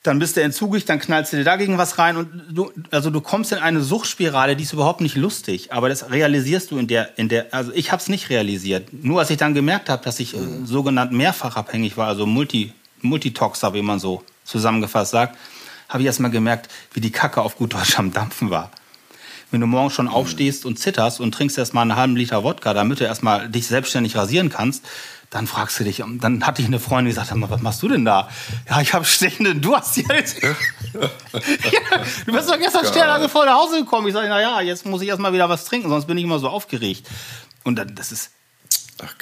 [0.02, 3.20] Dann bist du entzugig, dann knallst du dir dagegen was rein und du, also du
[3.20, 7.16] kommst in eine Suchtspirale, die ist überhaupt nicht lustig, aber das realisierst du in der,
[7.18, 8.92] in der, also ich habe es nicht realisiert.
[8.92, 12.72] Nur als ich dann gemerkt habe, dass ich äh, sogenannt mehrfach abhängig war, also Multi,
[13.00, 15.38] Multitoxer, wie man so zusammengefasst sagt,
[15.88, 18.72] habe ich erst mal gemerkt, wie die Kacke auf gut Deutsch am Dampfen war.
[19.52, 22.74] Wenn du morgens schon aufstehst und zitterst und trinkst erst mal einen halben Liter Wodka,
[22.74, 24.84] damit du erst mal dich selbstständig rasieren kannst,
[25.28, 28.04] dann fragst du dich, dann hatte ich eine Freundin, die sagte, was machst du denn
[28.04, 28.28] da?
[28.68, 29.96] Ja, ich habe stechenden Durst.
[29.96, 30.04] ja,
[32.26, 34.08] du bist doch gestern Sterne vor nach Hause gekommen.
[34.08, 36.24] Ich sage, na ja, jetzt muss ich erst mal wieder was trinken, sonst bin ich
[36.24, 37.08] immer so aufgeregt.
[37.64, 38.30] Und dann, das ist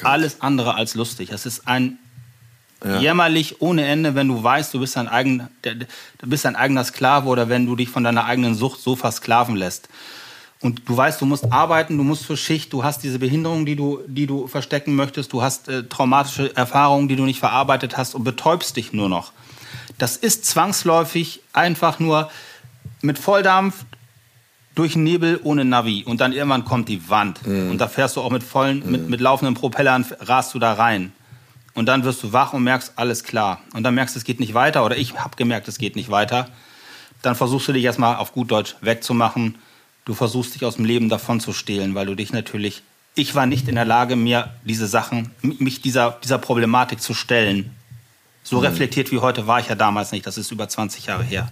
[0.02, 1.28] alles andere als lustig.
[1.30, 1.98] Das ist ein
[2.98, 5.48] jämmerlich ohne Ende, wenn du weißt, du bist dein, eigen,
[6.22, 9.88] bist dein eigener Sklave oder wenn du dich von deiner eigenen Sucht so versklaven lässt.
[10.62, 13.76] Und du weißt, du musst arbeiten, du musst zur Schicht, du hast diese Behinderung, die
[13.76, 18.14] du, die du verstecken möchtest, du hast äh, traumatische Erfahrungen, die du nicht verarbeitet hast
[18.14, 19.32] und betäubst dich nur noch.
[19.96, 22.30] Das ist zwangsläufig einfach nur
[23.00, 23.84] mit Volldampf
[24.74, 28.20] durch den Nebel ohne Navi und dann irgendwann kommt die Wand und da fährst du
[28.20, 31.12] auch mit vollen, mit, mit laufenden Propellern, rast du da rein.
[31.74, 33.60] Und dann wirst du wach und merkst, alles klar.
[33.74, 36.10] Und dann merkst du, es geht nicht weiter oder ich habe gemerkt, es geht nicht
[36.10, 36.48] weiter.
[37.22, 39.56] Dann versuchst du dich erstmal auf gut Deutsch wegzumachen.
[40.04, 42.82] Du versuchst dich aus dem Leben davon zu stehlen, weil du dich natürlich,
[43.14, 47.74] ich war nicht in der Lage, mir diese Sachen, mich dieser, dieser Problematik zu stellen.
[48.42, 50.26] So reflektiert wie heute war ich ja damals nicht.
[50.26, 51.50] Das ist über 20 Jahre her.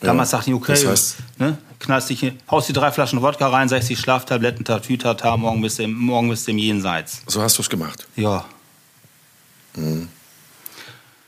[0.00, 3.46] Damals Ja, dachte ich, okay, das heißt- ne, knallst dich, haust die drei Flaschen Wodka
[3.48, 7.22] rein, 60 Schlaftabletten, Tatü, Tata, morgen bist du im, morgen bist du im Jenseits.
[7.28, 8.08] So hast du es gemacht.
[8.16, 8.44] Ja.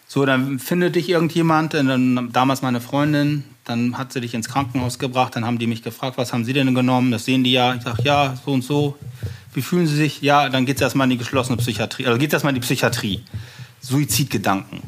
[0.09, 4.49] So, dann findet dich irgendjemand, äh, dann, damals meine Freundin, dann hat sie dich ins
[4.49, 7.11] Krankenhaus gebracht, dann haben die mich gefragt, was haben sie denn genommen?
[7.11, 7.75] Das sehen die ja.
[7.75, 8.99] Ich sag, ja, so und so.
[9.55, 10.21] Wie fühlen sie sich?
[10.21, 13.23] Ja, dann geht's erstmal in die geschlossene Psychiatrie, also geht's erstmal in die Psychiatrie.
[13.81, 14.83] Suizidgedanken.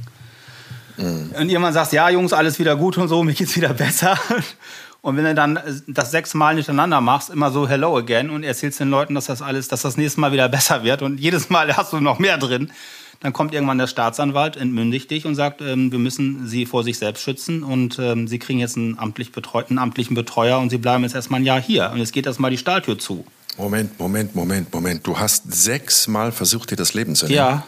[0.97, 4.19] Und jemand sagt, ja, Jungs, alles wieder gut und so, mir geht's wieder besser.
[5.03, 8.91] Und wenn du dann das sechsmal hintereinander machst, immer so Hello again und erzählst den
[8.91, 11.93] Leuten, dass das alles, dass das nächste Mal wieder besser wird und jedes Mal hast
[11.93, 12.73] du noch mehr drin,
[13.21, 16.99] dann kommt irgendwann der Staatsanwalt, entmündigt dich und sagt, ähm, wir müssen sie vor sich
[16.99, 21.03] selbst schützen und ähm, sie kriegen jetzt einen, amtlich betreuten, amtlichen Betreuer und sie bleiben
[21.05, 21.91] jetzt erstmal ein Jahr hier.
[21.93, 23.25] Und jetzt geht erstmal die Stahltür zu.
[23.57, 25.07] Moment, Moment, Moment, Moment.
[25.07, 27.37] Du hast sechsmal versucht, dir das Leben zu nehmen.
[27.37, 27.67] Ja,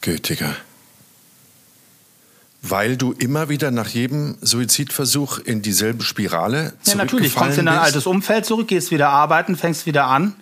[0.00, 0.56] Gütiger.
[2.62, 7.34] Weil du immer wieder nach jedem Suizidversuch in dieselbe Spirale ja natürlich.
[7.34, 7.86] Kommst in dein bist?
[7.86, 10.34] altes Umfeld zurück, gehst wieder arbeiten, fängst wieder an.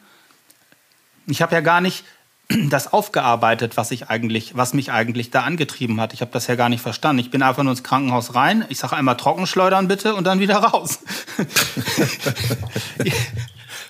[1.26, 2.04] Ich habe ja gar nicht
[2.48, 6.14] das aufgearbeitet, was ich eigentlich, was mich eigentlich da angetrieben hat.
[6.14, 7.20] Ich habe das ja gar nicht verstanden.
[7.20, 8.64] Ich bin einfach nur ins Krankenhaus rein.
[8.68, 11.00] Ich sage einmal Trockenschleudern bitte und dann wieder raus.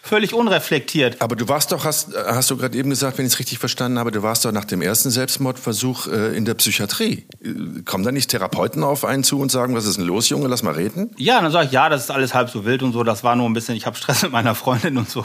[0.09, 1.21] völlig unreflektiert.
[1.21, 3.99] Aber du warst doch, hast, hast du gerade eben gesagt, wenn ich es richtig verstanden
[3.99, 7.27] habe, du warst doch nach dem ersten Selbstmordversuch äh, in der Psychiatrie.
[7.45, 10.49] Äh, kommen da nicht Therapeuten auf einen zu und sagen, was ist denn los, Junge,
[10.49, 11.11] lass mal reden?
[11.19, 13.37] Ja, dann sage ich, ja, das ist alles halb so wild und so, das war
[13.37, 15.25] nur ein bisschen, ich habe Stress mit meiner Freundin und so.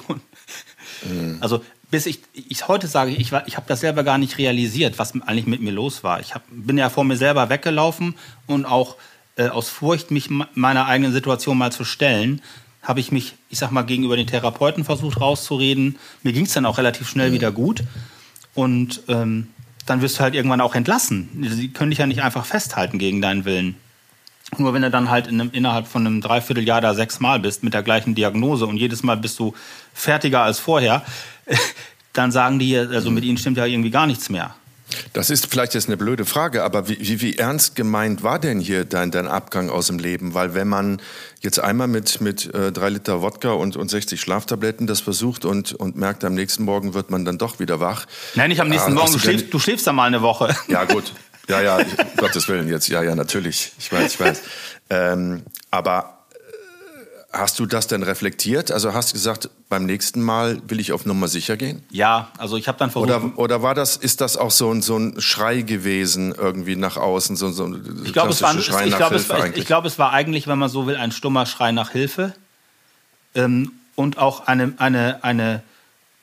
[1.04, 1.38] Mhm.
[1.39, 1.62] Also
[1.93, 5.45] bis ich, ich heute sage, ich, ich habe das selber gar nicht realisiert, was eigentlich
[5.45, 6.19] mit mir los war.
[6.21, 8.15] Ich hab, bin ja vor mir selber weggelaufen
[8.47, 8.95] und auch
[9.36, 12.41] äh, aus Furcht, mich meiner eigenen Situation mal zu stellen,
[12.82, 15.99] habe ich mich, ich sag mal, gegenüber den Therapeuten versucht rauszureden.
[16.23, 17.34] Mir ging es dann auch relativ schnell mhm.
[17.36, 17.84] wieder gut.
[18.56, 19.49] Und ähm,
[19.86, 21.45] dann wirst du halt irgendwann auch entlassen.
[21.47, 23.75] Sie können dich ja nicht einfach festhalten gegen deinen Willen.
[24.59, 27.73] Nur wenn du dann halt in einem, innerhalb von einem Dreivierteljahr da sechsmal bist mit
[27.73, 29.53] der gleichen Diagnose und jedes Mal bist du
[29.93, 31.03] fertiger als vorher,
[32.13, 34.55] dann sagen die, also mit ihnen stimmt ja irgendwie gar nichts mehr.
[35.13, 38.59] Das ist vielleicht jetzt eine blöde Frage, aber wie, wie, wie ernst gemeint war denn
[38.59, 40.33] hier dein, dein, Abgang aus dem Leben?
[40.33, 41.01] Weil wenn man
[41.41, 45.73] jetzt einmal mit, mit äh, drei Liter Wodka und, und 60 Schlaftabletten das versucht und,
[45.73, 48.05] und merkt, am nächsten Morgen wird man dann doch wieder wach.
[48.35, 50.55] Nein, nicht am nächsten äh, Morgen, du, schläfst, du schläfst da mal eine Woche.
[50.67, 51.13] Ja gut,
[51.47, 51.86] ja, ja, um
[52.17, 54.41] Gottes Willen jetzt, ja, ja, natürlich, ich weiß, ich weiß.
[54.89, 56.23] Ähm, aber
[57.36, 58.71] Hast du das denn reflektiert?
[58.71, 61.82] Also hast du gesagt, beim nächsten Mal will ich auf Nummer sicher gehen?
[61.89, 63.10] Ja, also ich habe dann versucht.
[63.10, 66.95] Oder, oder war das, ist das auch so ein, so ein Schrei gewesen irgendwie nach
[66.95, 69.47] außen, so, so ein ich glaube, es war, Schrei ich, nach glaub, Hilfe es war,
[69.47, 72.36] ich, ich glaube, es war eigentlich, wenn man so will, ein stummer Schrei nach Hilfe
[73.34, 75.63] ähm, und auch eine, eine, eine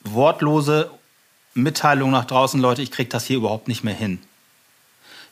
[0.05, 0.91] wortlose
[1.55, 4.19] Mitteilung nach draußen, Leute, ich kriege das hier überhaupt nicht mehr hin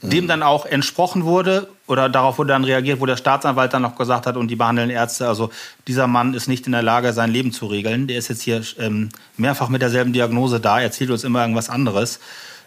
[0.01, 3.97] dem dann auch entsprochen wurde oder darauf wurde dann reagiert, wo der Staatsanwalt dann noch
[3.97, 5.49] gesagt hat und die behandelnden Ärzte, also
[5.88, 8.07] dieser Mann ist nicht in der Lage, sein Leben zu regeln.
[8.07, 12.19] Der ist jetzt hier ähm, mehrfach mit derselben Diagnose da, erzählt uns immer irgendwas anderes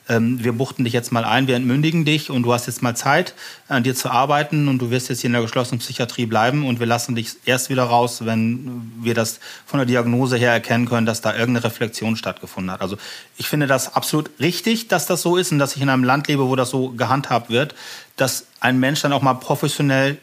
[0.09, 2.97] ähm, wir buchten dich jetzt mal ein, wir entmündigen dich und du hast jetzt mal
[2.97, 3.35] Zeit,
[3.69, 6.81] an dir zu arbeiten und du wirst jetzt hier in der geschlossenen Psychiatrie bleiben und
[6.81, 11.07] wir lassen dich erst wieder raus, wenn wir das von der Diagnose her erkennen können,
[11.07, 12.81] dass da irgendeine Reflexion stattgefunden hat.
[12.81, 12.97] Also
[13.37, 16.27] ich finde das absolut richtig, dass das so ist und dass ich in einem Land
[16.27, 17.75] lebe, wo das so gehandhabt wird,
[18.17, 20.19] dass ein Mensch dann auch mal professionell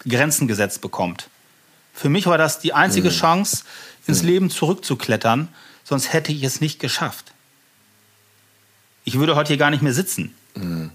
[0.00, 1.28] Grenzen gesetzt bekommt.
[1.94, 3.14] Für mich war das die einzige mhm.
[3.14, 3.64] Chance,
[4.08, 4.28] ins mhm.
[4.28, 5.48] Leben zurückzuklettern,
[5.84, 7.32] sonst hätte ich es nicht geschafft
[9.04, 10.34] ich würde heute hier gar nicht mehr sitzen.
[10.54, 10.90] Mhm.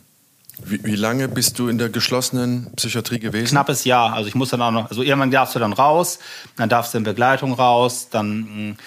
[0.64, 3.48] Wie, wie, lange bist du in der geschlossenen Psychiatrie gewesen?
[3.48, 4.14] Knappes Jahr.
[4.14, 6.18] Also ich muss dann auch noch, also irgendwann darfst du dann raus,
[6.56, 8.78] dann darfst du in Begleitung raus, dann, mm,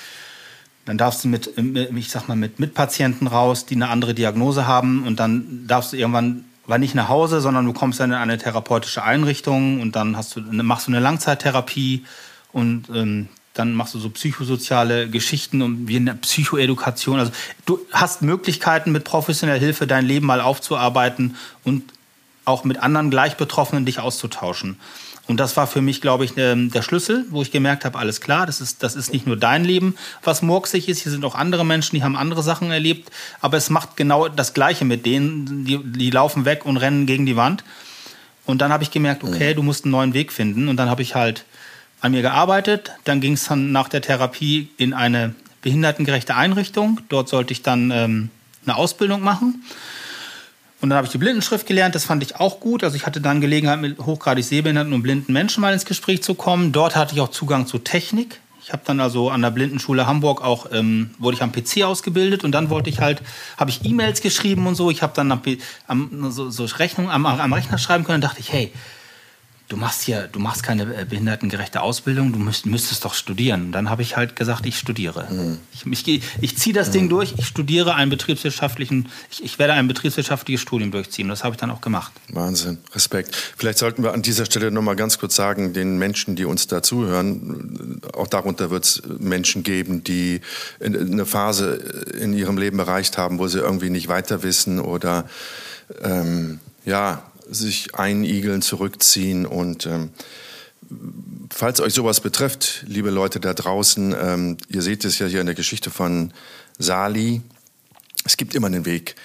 [0.87, 5.07] dann darfst du mit, ich sag mal, mit Mitpatienten raus, die eine andere Diagnose haben
[5.07, 8.39] und dann darfst du irgendwann war nicht nach Hause, sondern du kommst dann in eine
[8.39, 12.05] therapeutische Einrichtung und dann hast du, machst du eine Langzeittherapie
[12.53, 17.19] und ähm, dann machst du so psychosoziale Geschichten und wie eine Psychoedukation.
[17.19, 17.33] Also
[17.67, 21.83] du hast Möglichkeiten mit professioneller Hilfe dein Leben mal aufzuarbeiten und
[22.45, 24.77] auch mit anderen Gleichbetroffenen dich auszutauschen.
[25.27, 28.21] Und das war für mich, glaube ich, ähm, der Schlüssel, wo ich gemerkt habe, alles
[28.21, 31.03] klar, das ist, das ist nicht nur dein Leben, was murksig ist.
[31.03, 33.11] Hier sind auch andere Menschen, die haben andere Sachen erlebt.
[33.41, 35.65] Aber es macht genau das Gleiche mit denen.
[35.65, 37.63] Die, die laufen weg und rennen gegen die Wand.
[38.45, 39.57] Und dann habe ich gemerkt, okay, mhm.
[39.57, 40.69] du musst einen neuen Weg finden.
[40.69, 41.45] Und dann habe ich halt
[42.01, 42.93] an mir gearbeitet.
[43.05, 47.01] Dann ging es dann nach der Therapie in eine behindertengerechte Einrichtung.
[47.09, 48.31] Dort sollte ich dann ähm,
[48.65, 49.65] eine Ausbildung machen.
[50.81, 52.83] Und dann habe ich die Blindenschrift gelernt, das fand ich auch gut.
[52.83, 56.35] Also ich hatte dann Gelegenheit, mit hochgradig sehbehinderten und blinden Menschen mal ins Gespräch zu
[56.35, 56.73] kommen.
[56.73, 58.41] Dort hatte ich auch Zugang zu Technik.
[58.63, 62.45] Ich habe dann also an der Blindenschule Hamburg auch, ähm, wurde ich am PC ausgebildet
[62.45, 63.21] und dann wollte ich halt,
[63.57, 64.91] habe ich E-Mails geschrieben und so.
[64.91, 65.43] Ich habe dann am,
[65.87, 68.73] am, so, so Rechnungen am, am Rechner schreiben können und dachte ich, hey,
[69.71, 73.67] du machst hier, du machst keine äh, behindertengerechte Ausbildung, du müsst, müsstest doch studieren.
[73.67, 75.27] Und dann habe ich halt gesagt, ich studiere.
[75.31, 75.59] Mhm.
[75.73, 76.93] Ich, ich, ich ziehe das mhm.
[76.93, 81.29] Ding durch, ich studiere einen betriebswirtschaftlichen, ich, ich werde ein betriebswirtschaftliches Studium durchziehen.
[81.29, 82.13] Das habe ich dann auch gemacht.
[82.29, 83.35] Wahnsinn, Respekt.
[83.57, 86.67] Vielleicht sollten wir an dieser Stelle noch mal ganz kurz sagen, den Menschen, die uns
[86.67, 90.41] da zuhören, auch darunter wird es Menschen geben, die
[90.85, 91.75] eine Phase
[92.21, 95.29] in ihrem Leben erreicht haben, wo sie irgendwie nicht weiter wissen oder
[96.03, 99.47] ähm, ja, sich einigeln, zurückziehen.
[99.47, 100.11] Und ähm,
[101.51, 105.47] falls euch sowas betrifft, liebe Leute da draußen, ähm, ihr seht es ja hier in
[105.47, 106.33] der Geschichte von
[106.79, 107.43] Sali,
[108.25, 109.17] es gibt immer einen Weg.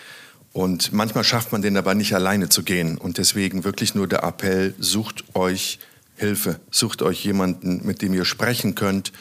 [0.53, 2.97] Und manchmal schafft man den aber nicht alleine zu gehen.
[2.97, 5.79] Und deswegen wirklich nur der Appell, sucht euch
[6.15, 9.11] Hilfe, sucht euch jemanden, mit dem ihr sprechen könnt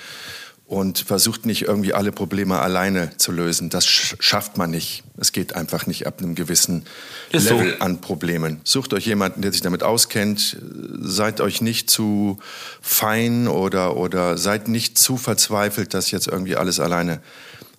[0.67, 3.69] und versucht nicht irgendwie alle Probleme alleine zu lösen.
[3.69, 5.05] Das schafft man nicht.
[5.19, 6.87] Es geht einfach nicht ab einem gewissen
[7.31, 7.85] Ist Level so.
[7.85, 8.61] an Problemen.
[8.65, 10.57] Sucht euch jemanden, der sich damit auskennt.
[11.01, 12.39] Seid euch nicht zu
[12.81, 17.21] fein oder, oder seid nicht zu verzweifelt, dass jetzt irgendwie alles alleine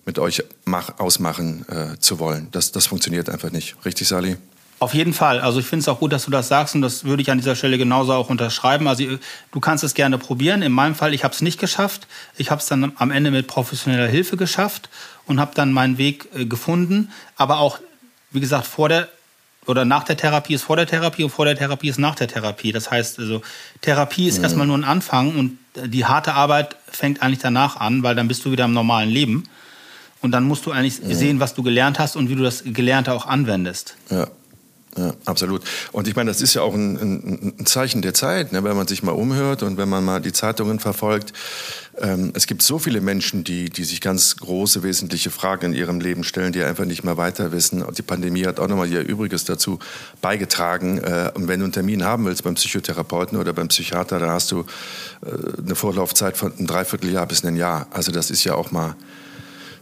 [0.04, 2.46] mit euch mach, ausmachen äh, zu wollen.
[2.52, 3.76] Das, das funktioniert einfach nicht.
[3.84, 4.36] Richtig, Sali?
[4.78, 5.40] Auf jeden Fall.
[5.40, 7.38] Also ich finde es auch gut, dass du das sagst und das würde ich an
[7.38, 8.88] dieser Stelle genauso auch unterschreiben.
[8.88, 9.04] Also
[9.50, 10.60] du kannst es gerne probieren.
[10.60, 12.06] In meinem Fall, ich habe es nicht geschafft.
[12.36, 14.90] Ich habe es dann am Ende mit professioneller Hilfe geschafft
[15.26, 17.10] und habe dann meinen Weg äh, gefunden.
[17.36, 17.78] Aber auch,
[18.32, 19.08] wie gesagt, vor der
[19.64, 22.28] oder nach der Therapie ist vor der Therapie und vor der Therapie ist nach der
[22.28, 22.70] Therapie.
[22.70, 23.42] Das heißt, also
[23.80, 24.44] Therapie ist mhm.
[24.44, 28.44] erstmal nur ein Anfang und die harte Arbeit fängt eigentlich danach an, weil dann bist
[28.44, 29.48] du wieder im normalen Leben.
[30.22, 31.14] Und dann musst du eigentlich mhm.
[31.14, 33.96] sehen, was du gelernt hast und wie du das Gelernte auch anwendest.
[34.10, 34.28] Ja.
[34.96, 35.62] Ja, absolut.
[35.92, 38.76] Und ich meine, das ist ja auch ein, ein, ein Zeichen der Zeit, ne, wenn
[38.76, 41.34] man sich mal umhört und wenn man mal die Zeitungen verfolgt.
[41.98, 46.00] Ähm, es gibt so viele Menschen, die, die sich ganz große, wesentliche Fragen in ihrem
[46.00, 47.84] Leben stellen, die einfach nicht mehr weiter wissen.
[47.96, 49.78] Die Pandemie hat auch nochmal ihr Übriges dazu
[50.22, 50.98] beigetragen.
[50.98, 54.50] Äh, und wenn du einen Termin haben willst beim Psychotherapeuten oder beim Psychiater, da hast
[54.52, 57.86] du äh, eine Vorlaufzeit von einem Dreivierteljahr bis ein Jahr.
[57.90, 58.96] Also das ist ja auch mal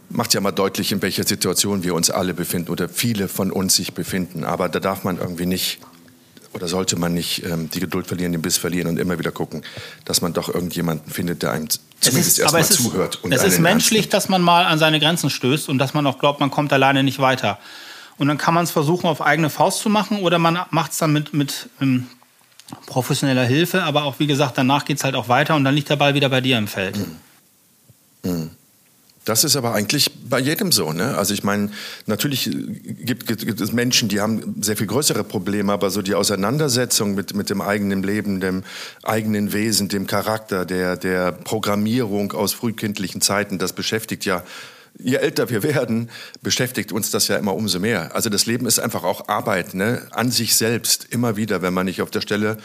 [0.09, 3.75] macht ja mal deutlich, in welcher Situation wir uns alle befinden oder viele von uns
[3.75, 4.43] sich befinden.
[4.43, 5.79] Aber da darf man irgendwie nicht
[6.55, 9.61] oder sollte man nicht ähm, die Geduld verlieren, den Biss verlieren und immer wieder gucken,
[10.05, 11.67] dass man doch irgendjemanden findet, der einem
[11.99, 13.21] zumindest erstmal zuhört.
[13.23, 16.17] Und es ist menschlich, dass man mal an seine Grenzen stößt und dass man auch
[16.17, 17.59] glaubt, man kommt alleine nicht weiter.
[18.17, 20.97] Und dann kann man es versuchen, auf eigene Faust zu machen oder man macht es
[20.97, 22.07] dann mit, mit ähm,
[22.85, 23.83] professioneller Hilfe.
[23.83, 26.13] Aber auch, wie gesagt, danach geht es halt auch weiter und dann liegt der Ball
[26.13, 26.97] wieder bei dir im Feld.
[26.97, 28.31] Mhm.
[28.31, 28.51] Mhm.
[29.25, 30.93] Das ist aber eigentlich bei jedem so.
[30.93, 31.17] Ne?
[31.17, 31.71] Also ich meine,
[32.05, 37.15] natürlich gibt, gibt, es Menschen, die haben sehr viel größere Probleme, aber so die Auseinandersetzung
[37.15, 38.63] mit, mit dem eigenen Leben, dem
[39.03, 44.43] eigenen Wesen, dem Charakter, der, der Programmierung aus frühkindlichen Zeiten, das beschäftigt ja
[44.97, 46.09] je älter wir werden,
[46.41, 48.15] beschäftigt uns das ja immer umso mehr.
[48.15, 50.07] Also das Leben ist einfach auch Arbeit, ne?
[50.11, 52.57] an sich selbst, immer wieder, wenn man nicht auf der Stelle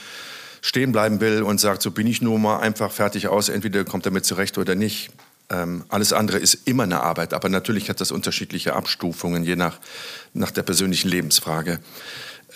[0.63, 4.07] stehen bleiben will und sagt, so bin ich nur mal einfach fertig aus, entweder kommt
[4.07, 5.11] damit zurecht oder nicht.
[5.51, 9.79] Ähm, alles andere ist immer eine Arbeit, aber natürlich hat das unterschiedliche Abstufungen, je nach,
[10.33, 11.81] nach der persönlichen Lebensfrage.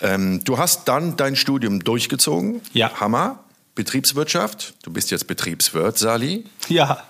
[0.01, 2.61] Ähm, du hast dann dein Studium durchgezogen.
[2.73, 2.99] Ja.
[2.99, 3.43] Hammer.
[3.75, 4.73] Betriebswirtschaft.
[4.83, 6.45] Du bist jetzt Betriebswirt, Sali.
[6.69, 7.03] Ja.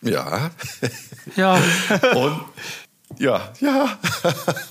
[0.00, 0.52] Ja.
[1.34, 1.60] Ja.
[2.14, 2.40] Und
[3.18, 3.98] ja, ja.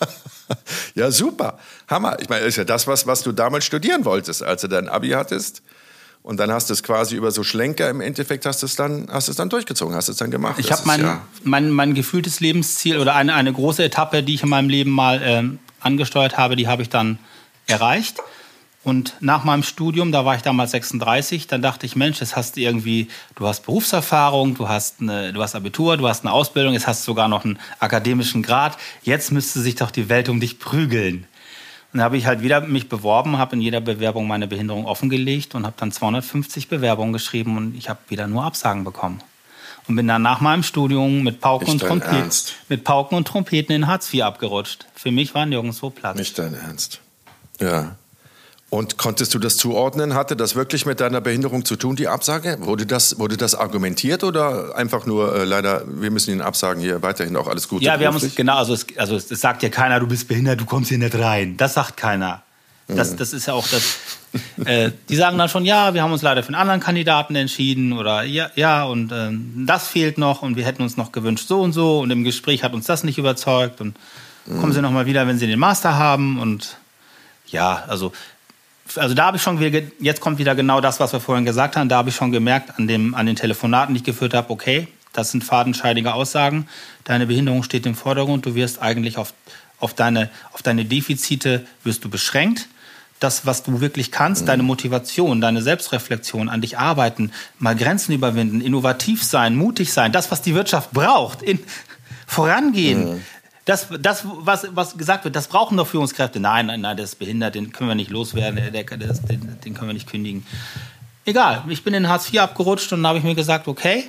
[0.95, 1.59] ja, super.
[1.89, 2.17] Hammer.
[2.21, 4.87] Ich meine, das ist ja das, was, was du damals studieren wolltest, als du dein
[4.87, 5.61] Abi hattest.
[6.27, 9.07] Und dann hast du es quasi über so Schlenker im Endeffekt hast du es dann,
[9.09, 10.59] hast es dann durchgezogen, hast es dann gemacht.
[10.59, 14.43] Ich habe mein, ja mein, mein gefühltes Lebensziel oder eine, eine große Etappe, die ich
[14.43, 17.17] in meinem Leben mal ähm, angesteuert habe, die habe ich dann
[17.65, 18.17] erreicht.
[18.83, 22.57] Und nach meinem Studium, da war ich damals 36, dann dachte ich, Mensch, jetzt hast
[22.57, 26.73] du irgendwie, du hast Berufserfahrung, du hast, eine, du hast Abitur, du hast eine Ausbildung,
[26.73, 28.77] jetzt hast du sogar noch einen akademischen Grad.
[29.01, 31.25] Jetzt müsste sich doch die Welt um dich prügeln.
[31.93, 35.55] Und dann habe ich halt wieder mich beworben, habe in jeder Bewerbung meine Behinderung offengelegt
[35.55, 39.21] und habe dann 250 Bewerbungen geschrieben und ich habe wieder nur Absagen bekommen.
[39.87, 42.29] Und bin dann nach meinem Studium mit Pauken, und Trompeten,
[42.67, 44.85] mit Pauken und Trompeten in Hartz IV abgerutscht.
[44.95, 46.17] Für mich war nirgendwo Platz.
[46.17, 46.99] Nicht dein Ernst.
[47.61, 47.95] Ja.
[48.69, 50.13] Und konntest du das zuordnen?
[50.13, 52.57] Hatte das wirklich mit deiner Behinderung zu tun, die Absage?
[52.59, 57.01] Wurde das, wurde das argumentiert oder einfach nur äh, leider, wir müssen Ihnen absagen, hier
[57.01, 57.85] weiterhin auch alles Gute?
[57.85, 60.59] Ja, wir haben uns, genau, also es, also es sagt ja keiner, du bist behindert,
[60.59, 61.55] du kommst hier nicht rein.
[61.55, 62.43] Das sagt keiner.
[62.87, 63.17] Das, mhm.
[63.17, 63.83] das ist ja auch das.
[64.65, 67.93] Äh, die sagen dann schon, ja, wir haben uns leider für einen anderen Kandidaten entschieden
[67.93, 69.29] oder ja, ja und äh,
[69.65, 72.63] das fehlt noch und wir hätten uns noch gewünscht so und so und im Gespräch
[72.63, 73.95] hat uns das nicht überzeugt und
[74.45, 74.59] mhm.
[74.59, 76.77] kommen Sie noch mal wieder, wenn Sie den Master haben und
[77.47, 78.11] ja, also
[78.95, 79.59] also da habe ich schon,
[79.99, 82.77] jetzt kommt wieder genau das, was wir vorhin gesagt haben, da habe ich schon gemerkt
[82.77, 86.67] an, dem, an den Telefonaten, die ich geführt habe, okay, das sind fadenscheidige Aussagen,
[87.03, 89.33] deine Behinderung steht im Vordergrund, du wirst eigentlich auf,
[89.79, 92.67] auf, deine, auf deine Defizite wirst du beschränkt.
[93.19, 94.45] Das, was du wirklich kannst, mhm.
[94.45, 100.29] deine Motivation, deine Selbstreflexion, an dich arbeiten, mal Grenzen überwinden, innovativ sein, mutig sein, das,
[100.29, 101.57] was die Wirtschaft braucht, in,
[102.27, 103.21] vorangehen, mhm
[103.67, 106.39] das, das was, was gesagt wird, das brauchen doch Führungskräfte.
[106.39, 109.73] Nein, nein, nein, der ist behindert, den können wir nicht loswerden, der, der, den, den
[109.73, 110.45] können wir nicht kündigen.
[111.25, 114.05] Egal, ich bin in Hartz IV abgerutscht und dann habe ich mir gesagt, okay,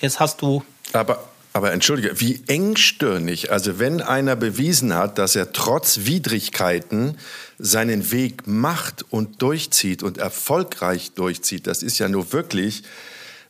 [0.00, 0.62] jetzt hast du.
[0.92, 7.16] Aber, aber entschuldige, wie engstirnig, also wenn einer bewiesen hat, dass er trotz Widrigkeiten
[7.58, 12.82] seinen Weg macht und durchzieht und erfolgreich durchzieht, das ist ja nur wirklich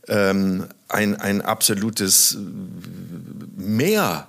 [0.07, 2.38] ähm, ein, ein absolutes
[3.57, 4.29] Mehr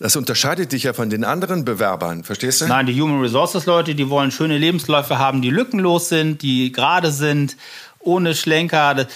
[0.00, 2.66] das unterscheidet dich ja von den anderen Bewerbern, verstehst du?
[2.66, 7.12] Nein, die Human Resources Leute, die wollen schöne Lebensläufe haben, die lückenlos sind, die gerade
[7.12, 7.56] sind,
[7.98, 9.06] ohne Schlenker.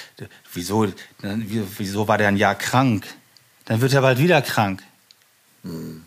[0.52, 0.86] Wieso,
[1.78, 3.06] wieso war der ein Jahr krank?
[3.64, 4.82] Dann wird er bald wieder krank.
[5.62, 6.04] Hm.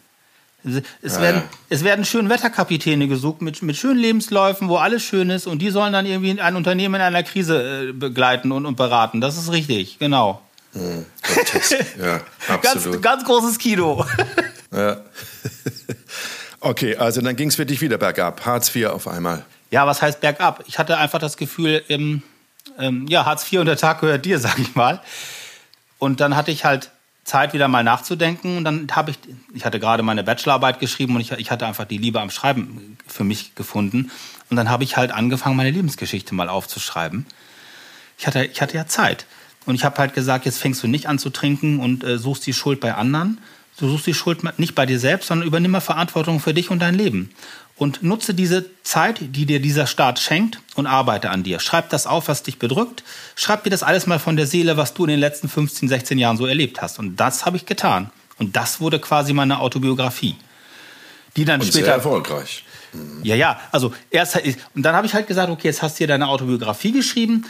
[1.01, 1.57] Es, ja, werden, ja.
[1.69, 5.71] es werden schön Wetterkapitäne gesucht mit, mit schönen Lebensläufen, wo alles schön ist und die
[5.71, 9.21] sollen dann irgendwie ein Unternehmen in einer Krise äh, begleiten und, und beraten.
[9.21, 10.41] Das ist richtig, genau.
[10.73, 11.05] Hm,
[11.99, 12.21] ja,
[12.53, 13.01] absolut.
[13.01, 14.05] Ganz, ganz großes Kino.
[14.71, 14.97] Ja.
[16.59, 18.45] Okay, also dann ging es für dich wieder bergab.
[18.45, 19.45] Hartz IV auf einmal.
[19.69, 20.63] Ja, was heißt bergab?
[20.67, 22.23] Ich hatte einfach das Gefühl, ähm,
[22.79, 25.01] ähm, ja, Hartz IV und der Tag gehört dir, sag ich mal.
[25.99, 26.91] Und dann hatte ich halt
[27.23, 28.57] Zeit, wieder mal nachzudenken.
[28.57, 29.19] Und dann habe ich,
[29.53, 32.97] ich hatte gerade meine Bachelorarbeit geschrieben und ich, ich hatte einfach die Liebe am Schreiben
[33.05, 34.11] für mich gefunden.
[34.49, 37.25] Und dann habe ich halt angefangen, meine Lebensgeschichte mal aufzuschreiben.
[38.17, 39.25] Ich hatte, ich hatte ja Zeit.
[39.65, 42.47] Und ich habe halt gesagt, jetzt fängst du nicht an zu trinken und äh, suchst
[42.47, 43.39] die Schuld bei anderen.
[43.79, 46.79] Du suchst die Schuld nicht bei dir selbst, sondern übernimm mal Verantwortung für dich und
[46.79, 47.29] dein Leben
[47.77, 51.59] und nutze diese Zeit, die dir dieser Staat schenkt und arbeite an dir.
[51.59, 53.03] Schreib das auf, was dich bedrückt.
[53.35, 56.17] Schreib dir das alles mal von der Seele, was du in den letzten 15, 16
[56.17, 56.97] Jahren so erlebt hast.
[56.97, 58.09] Und das habe ich getan.
[58.39, 60.35] Und das wurde quasi meine Autobiografie.
[61.35, 61.85] Die dann und später.
[61.85, 62.63] Sehr erfolgreich.
[63.21, 63.59] Ja, ja.
[63.71, 64.39] Also erst
[64.73, 67.45] und dann habe ich halt gesagt, okay, jetzt hast du hier deine Autobiografie geschrieben.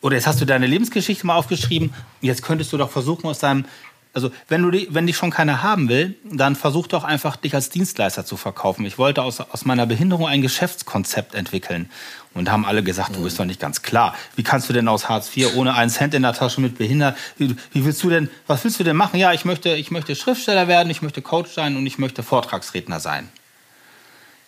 [0.00, 1.94] Oder jetzt hast du deine Lebensgeschichte mal aufgeschrieben.
[2.22, 3.66] Jetzt könntest du doch versuchen, aus deinem
[4.14, 7.54] also wenn du die, wenn dich schon keiner haben will, dann versuch doch einfach, dich
[7.54, 8.84] als Dienstleister zu verkaufen.
[8.84, 11.90] Ich wollte aus, aus meiner Behinderung ein Geschäftskonzept entwickeln.
[12.34, 14.14] Und haben alle gesagt, du bist doch nicht ganz klar.
[14.36, 17.16] Wie kannst du denn aus Hartz IV ohne einen Cent in der Tasche mit behindert?
[17.36, 19.18] Wie, wie willst du denn, was willst du denn machen?
[19.18, 23.00] Ja, ich möchte, ich möchte Schriftsteller werden, ich möchte Coach sein und ich möchte Vortragsredner
[23.00, 23.28] sein.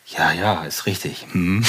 [0.07, 1.27] Ja, ja, ist richtig.
[1.33, 1.63] Hm.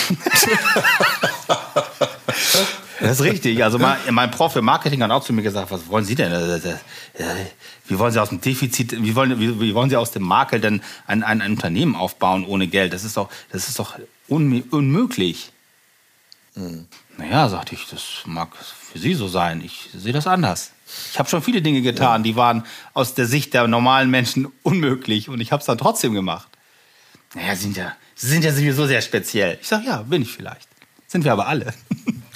[3.00, 3.64] das ist richtig.
[3.64, 6.32] Also mein, mein Prof im Marketing hat auch zu mir gesagt, was wollen Sie denn?
[7.88, 10.60] Wie wollen Sie aus dem Defizit, wie wollen, wie, wie wollen Sie aus dem Makel
[10.60, 12.94] denn ein, ein, ein, Unternehmen aufbauen ohne Geld?
[12.94, 13.98] Das ist doch, das ist doch
[14.28, 15.52] un, unmöglich.
[16.56, 16.88] Mhm.
[17.18, 19.62] Naja, sagte ich, das mag für Sie so sein.
[19.64, 20.72] Ich sehe das anders.
[21.12, 22.24] Ich habe schon viele Dinge getan, ja.
[22.24, 26.14] die waren aus der Sicht der normalen Menschen unmöglich und ich habe es dann trotzdem
[26.14, 26.48] gemacht.
[27.34, 29.58] Naja, Sie sind ja, Sie sind ja sowieso sehr speziell.
[29.62, 30.68] Ich sage, ja, bin ich vielleicht.
[31.08, 31.74] Sind wir aber alle.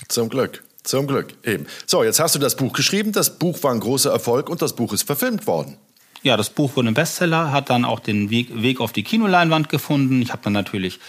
[0.08, 0.64] Zum Glück.
[0.90, 1.68] Zum Glück, eben.
[1.86, 3.12] So, jetzt hast du das Buch geschrieben.
[3.12, 5.78] Das Buch war ein großer Erfolg und das Buch ist verfilmt worden.
[6.24, 9.70] Ja, das Buch wurde ein Bestseller, hat dann auch den Weg, Weg auf die Kinoleinwand
[9.70, 10.20] gefunden.
[10.20, 11.00] Ich habe dann natürlich,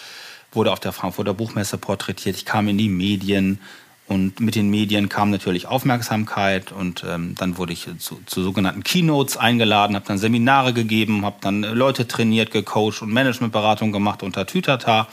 [0.52, 2.36] wurde auf der Frankfurter Buchmesse porträtiert.
[2.36, 3.58] Ich kam in die Medien
[4.06, 8.84] und mit den Medien kam natürlich Aufmerksamkeit und ähm, dann wurde ich zu, zu sogenannten
[8.84, 14.44] Keynotes eingeladen, habe dann Seminare gegeben, habe dann Leute trainiert, gecoacht und Managementberatung gemacht unter
[14.44, 15.08] Tütata.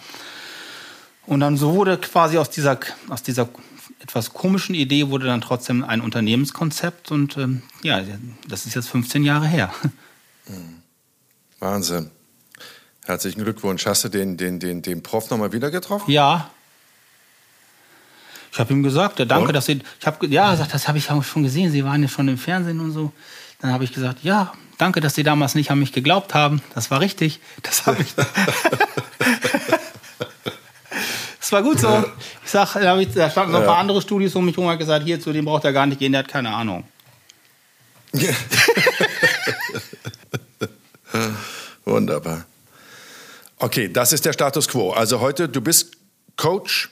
[1.26, 3.48] Und dann so wurde quasi aus dieser, aus dieser
[4.00, 8.02] etwas komischen Idee wurde dann trotzdem ein Unternehmenskonzept und ähm, ja,
[8.48, 9.74] das ist jetzt 15 Jahre her.
[11.60, 12.12] Wahnsinn.
[13.06, 13.86] Herzlichen Glückwunsch.
[13.86, 16.12] Hast du den, den, den, den Prof nochmal wieder getroffen?
[16.12, 16.52] Ja.
[18.52, 19.54] Ich habe ihm gesagt, danke, und?
[19.54, 22.10] dass Sie, ich habe, ja, gesagt, das habe ich auch schon gesehen, Sie waren ja
[22.10, 23.12] schon im Fernsehen und so.
[23.60, 26.62] Dann habe ich gesagt, ja, danke, dass Sie damals nicht an mich geglaubt haben.
[26.76, 27.40] Das war richtig.
[27.64, 28.14] Das habe ich.
[31.48, 32.04] Das war gut so.
[32.44, 34.78] Ich sag, da, ich, da standen noch ein paar andere Studios um mich herum und
[34.78, 36.84] gesagt, hier zu dem braucht er gar nicht gehen, der hat keine Ahnung.
[41.86, 42.44] Wunderbar.
[43.60, 44.92] Okay, das ist der Status quo.
[44.92, 45.94] Also heute, du bist
[46.36, 46.90] Coach.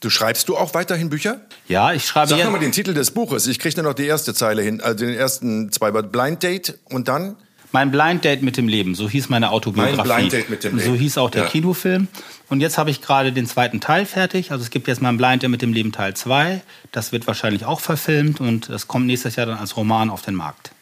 [0.00, 1.42] Du schreibst du auch weiterhin Bücher?
[1.68, 2.30] Ja, ich schreibe.
[2.30, 3.46] Sag ja, mal den Titel des Buches.
[3.46, 5.90] Ich kriege nur noch die erste Zeile hin, also den ersten zwei.
[5.90, 7.36] Blind Date und dann?
[7.72, 9.96] Mein Blind Date mit dem Leben, so hieß meine Autobiografie.
[9.96, 10.90] Mein Blind Date mit dem Leben.
[10.90, 11.48] So hieß auch der ja.
[11.48, 12.08] Kinofilm.
[12.48, 14.52] Und jetzt habe ich gerade den zweiten Teil fertig.
[14.52, 16.60] Also es gibt jetzt mein Blind Date mit dem Leben Teil 2.
[16.92, 20.34] Das wird wahrscheinlich auch verfilmt und das kommt nächstes Jahr dann als Roman auf den
[20.34, 20.72] Markt.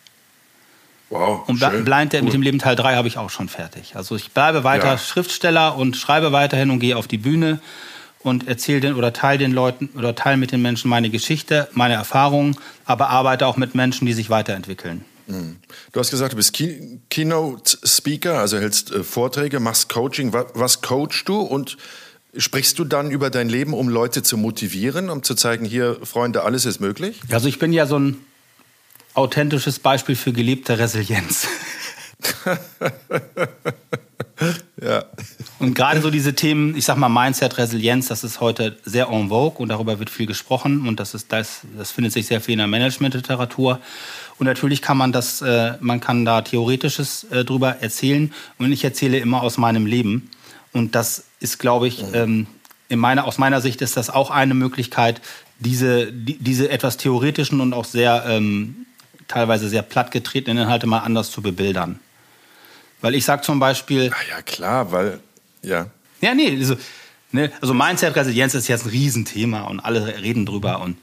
[1.11, 1.49] Wow.
[1.49, 1.85] Und schön.
[1.85, 2.27] Blind Date cool.
[2.27, 3.95] mit dem Leben Teil 3 habe ich auch schon fertig.
[3.95, 4.99] Also ich bleibe weiter ja.
[4.99, 7.61] Schriftsteller und schreibe weiterhin und gehe auf die Bühne
[8.21, 11.95] und erzähle den oder teile den Leuten oder teile mit den Menschen meine Geschichte, meine
[11.95, 15.05] Erfahrungen, aber arbeite auch mit Menschen, die sich weiterentwickeln.
[15.93, 16.59] Du hast gesagt, du bist
[17.11, 20.33] Keynote Speaker, also hältst äh, Vorträge, machst Coaching.
[20.33, 21.77] Was, was coachst du und
[22.37, 26.43] sprichst du dann über dein Leben, um Leute zu motivieren, um zu zeigen, hier, Freunde,
[26.43, 27.21] alles ist möglich?
[27.31, 28.19] Also ich bin ja so ein
[29.15, 31.47] authentisches Beispiel für gelebte Resilienz.
[34.83, 35.05] ja.
[35.59, 39.29] Und gerade so diese Themen, ich sag mal Mindset, Resilienz, das ist heute sehr en
[39.29, 42.55] vogue und darüber wird viel gesprochen und das ist das, das findet sich sehr viel
[42.55, 43.81] in der Managementliteratur.
[44.39, 48.33] Und natürlich kann man das, äh, man kann da Theoretisches äh, drüber erzählen.
[48.57, 50.31] Und ich erzähle immer aus meinem Leben.
[50.73, 52.47] Und das ist, glaube ich, ähm,
[52.89, 55.21] in meiner, aus meiner Sicht ist das auch eine Möglichkeit,
[55.59, 58.87] diese, die, diese etwas theoretischen und auch sehr ähm,
[59.29, 62.01] teilweise sehr plattgetretenen Inhalte mal anders zu bebildern.
[63.01, 64.11] Weil ich sage zum Beispiel.
[64.15, 65.21] Ach ja, klar, weil,
[65.63, 65.87] ja.
[66.21, 66.77] Ja, nee, also,
[67.33, 70.97] ne, also Mindset Resilienz ist jetzt ein Riesenthema und alle reden drüber und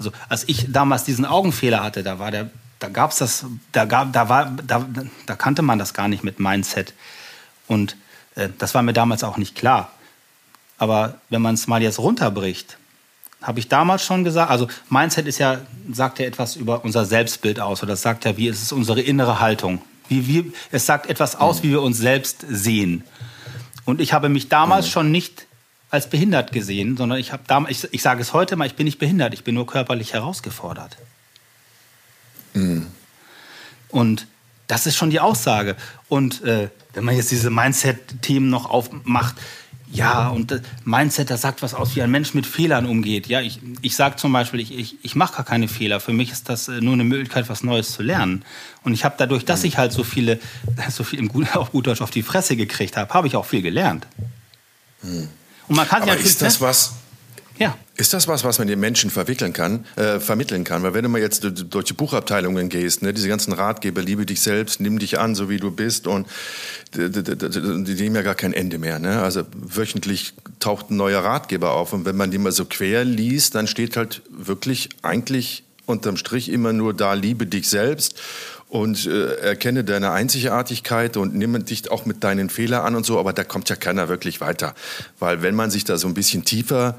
[0.00, 4.14] also als ich damals diesen Augenfehler hatte, da war der, da gab's das, da gab,
[4.14, 4.86] da war, da,
[5.26, 6.94] da kannte man das gar nicht mit Mindset.
[7.66, 7.96] Und
[8.34, 9.92] äh, das war mir damals auch nicht klar.
[10.78, 12.78] Aber wenn man es mal jetzt runterbricht,
[13.42, 15.58] habe ich damals schon gesagt, also Mindset ist ja,
[15.92, 19.02] sagt ja etwas über unser Selbstbild aus, oder das sagt ja, wie ist es unsere
[19.02, 19.82] innere Haltung?
[20.10, 23.04] Wie wir, es sagt etwas aus, wie wir uns selbst sehen.
[23.86, 24.90] Und ich habe mich damals mhm.
[24.90, 25.46] schon nicht
[25.88, 28.84] als behindert gesehen, sondern ich habe damals, ich, ich sage es heute mal, ich bin
[28.84, 30.96] nicht behindert, ich bin nur körperlich herausgefordert.
[32.54, 32.88] Mhm.
[33.88, 34.26] Und
[34.66, 35.76] das ist schon die Aussage.
[36.08, 39.36] Und äh, wenn man jetzt diese Mindset-Themen noch aufmacht,
[39.92, 43.26] ja, und Mindset, das sagt was aus, wie ein Mensch mit Fehlern umgeht.
[43.26, 45.98] Ja, ich, ich sage zum Beispiel, ich, ich, ich mache gar keine Fehler.
[45.98, 48.44] Für mich ist das äh, nur eine Möglichkeit, was Neues zu lernen.
[48.84, 50.38] Und ich habe dadurch, dass ich halt so viele,
[50.90, 53.46] so viel im Gut, auf gut Deutsch auf die Fresse gekriegt habe, habe ich auch
[53.46, 54.06] viel gelernt.
[55.02, 55.28] Hm.
[55.66, 56.94] Und man kann Aber ja ist das was?
[57.60, 57.76] Ja.
[57.96, 60.82] Ist das was, was man den Menschen verwickeln kann, äh, vermitteln kann?
[60.82, 64.40] Weil wenn du mal jetzt durch die Buchabteilungen gehst, ne, diese ganzen Ratgeber, liebe dich
[64.40, 66.26] selbst, nimm dich an, so wie du bist, und
[66.94, 68.98] die, nehmen ja gar kein Ende mehr.
[68.98, 69.20] Ne?
[69.20, 73.54] Also wöchentlich taucht ein neuer Ratgeber auf, und wenn man die mal so quer liest,
[73.54, 78.18] dann steht halt wirklich eigentlich unterm Strich immer nur da, liebe dich selbst
[78.70, 83.18] und äh, erkenne deine Einzigartigkeit und nimm dich auch mit deinen Fehlern an und so,
[83.18, 84.74] aber da kommt ja keiner wirklich weiter.
[85.18, 86.96] Weil wenn man sich da so ein bisschen tiefer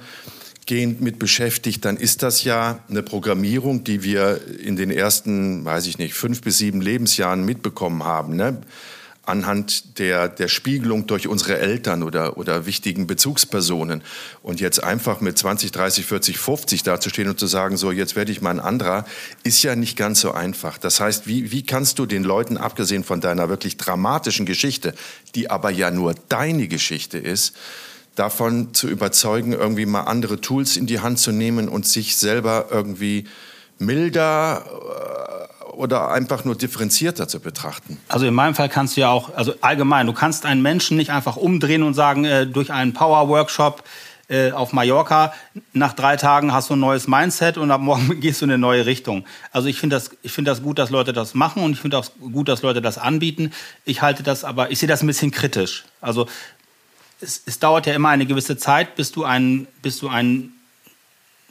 [0.72, 5.86] gehend mit beschäftigt, dann ist das ja eine Programmierung, die wir in den ersten, weiß
[5.86, 8.38] ich nicht, fünf bis sieben Lebensjahren mitbekommen haben.
[8.38, 8.62] Ne?
[9.24, 14.02] anhand der, der Spiegelung durch unsere Eltern oder, oder wichtigen Bezugspersonen.
[14.42, 18.32] Und jetzt einfach mit 20, 30, 40, 50 dazustehen und zu sagen, so jetzt werde
[18.32, 19.06] ich mal ein anderer,
[19.44, 20.78] ist ja nicht ganz so einfach.
[20.78, 24.96] Das heißt, wie, wie kannst du den Leuten, abgesehen von deiner wirklich dramatischen Geschichte,
[25.36, 27.54] die aber ja nur deine Geschichte ist,
[28.16, 32.68] davon zu überzeugen, irgendwie mal andere Tools in die Hand zu nehmen und sich selber
[32.70, 33.26] irgendwie
[33.80, 37.98] milder äh, oder einfach nur differenzierter zu betrachten?
[38.08, 41.12] Also in meinem Fall kannst du ja auch, also allgemein, du kannst einen Menschen nicht
[41.12, 43.84] einfach umdrehen und sagen, äh, durch einen Power-Workshop
[44.32, 45.34] äh, auf Mallorca,
[45.74, 48.58] nach drei Tagen hast du ein neues Mindset und ab morgen gehst du in eine
[48.58, 49.26] neue Richtung.
[49.52, 52.06] Also ich finde das, ich das gut, dass Leute das machen und ich finde auch
[52.20, 53.52] gut, dass Leute das anbieten.
[53.84, 55.86] Ich halte das aber, ich sehe das ein bisschen kritisch.
[56.00, 56.28] Also
[57.22, 60.54] es, es dauert ja immer eine gewisse Zeit, bis du ein, bis du ein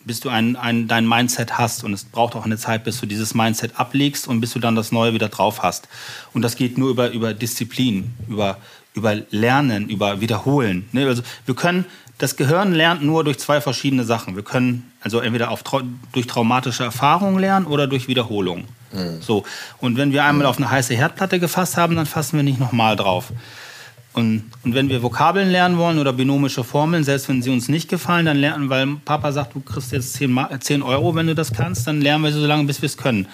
[0.04, 1.84] bis du ein, ein, dein Mindset hast.
[1.84, 4.74] Und es braucht auch eine Zeit, bis du dieses Mindset ablegst und bis du dann
[4.74, 5.88] das Neue wieder drauf hast.
[6.32, 8.56] Und das geht nur über, über Disziplin, über,
[8.94, 10.88] über Lernen, über Wiederholen.
[10.92, 11.06] Ne?
[11.06, 11.84] Also wir können,
[12.18, 14.36] das Gehirn lernt nur durch zwei verschiedene Sachen.
[14.36, 15.62] Wir können also entweder auf,
[16.12, 18.64] durch traumatische Erfahrungen lernen oder durch Wiederholung.
[18.92, 19.20] Mhm.
[19.20, 19.44] So.
[19.78, 22.96] Und wenn wir einmal auf eine heiße Herdplatte gefasst haben, dann fassen wir nicht nochmal
[22.96, 23.32] drauf.
[24.12, 27.88] Und, und wenn wir Vokabeln lernen wollen oder binomische Formeln, selbst wenn sie uns nicht
[27.88, 31.52] gefallen, dann lernen, weil Papa sagt, du kriegst jetzt 10, 10 Euro, wenn du das
[31.52, 33.28] kannst, dann lernen wir so lange, bis wir es können.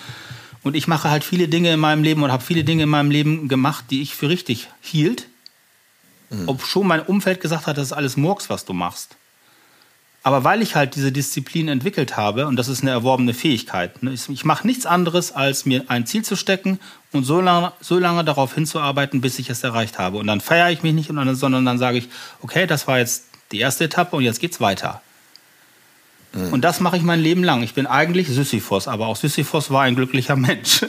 [0.63, 3.11] Und ich mache halt viele Dinge in meinem Leben und habe viele Dinge in meinem
[3.11, 5.29] Leben gemacht, die ich für richtig hielt.
[6.29, 6.49] Mhm.
[6.49, 9.17] Ob schon mein Umfeld gesagt hat, das ist alles Murks, was du machst.
[10.27, 14.13] Aber weil ich halt diese Disziplin entwickelt habe, und das ist eine erworbene Fähigkeit, ne,
[14.13, 16.81] ich, ich mache nichts anderes, als mir ein Ziel zu stecken
[17.13, 20.19] und so lange, so lange darauf hinzuarbeiten, bis ich es erreicht habe.
[20.19, 22.09] Und dann feiere ich mich nicht, sondern dann sage ich,
[22.43, 25.01] okay, das war jetzt die erste Etappe und jetzt geht's weiter.
[26.33, 26.55] Mhm.
[26.55, 27.63] Und das mache ich mein Leben lang.
[27.63, 30.85] Ich bin eigentlich Sisyphos, aber auch Sisyphos war ein glücklicher Mensch.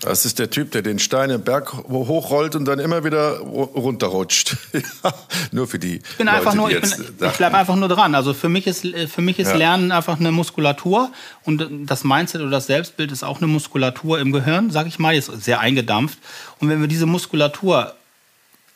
[0.00, 4.56] Das ist der Typ, der den Stein im Berg hochrollt und dann immer wieder runterrutscht.
[5.52, 5.96] nur für die.
[5.96, 8.14] Ich bin Leute, einfach nur, ich, ich bleibe einfach nur dran.
[8.14, 9.56] Also für mich ist, für mich ist ja.
[9.56, 11.10] Lernen einfach eine Muskulatur
[11.44, 15.14] und das Mindset oder das Selbstbild ist auch eine Muskulatur im Gehirn, sag ich mal,
[15.14, 16.18] ist sehr eingedampft.
[16.60, 17.94] Und wenn wir diese Muskulatur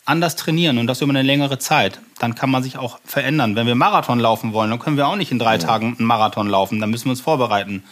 [0.05, 3.57] anders trainieren und das über eine längere Zeit, dann kann man sich auch verändern.
[3.57, 5.59] Wenn wir Marathon laufen wollen, dann können wir auch nicht in drei ja.
[5.59, 6.81] Tagen einen Marathon laufen.
[6.81, 7.85] Dann müssen wir uns vorbereiten.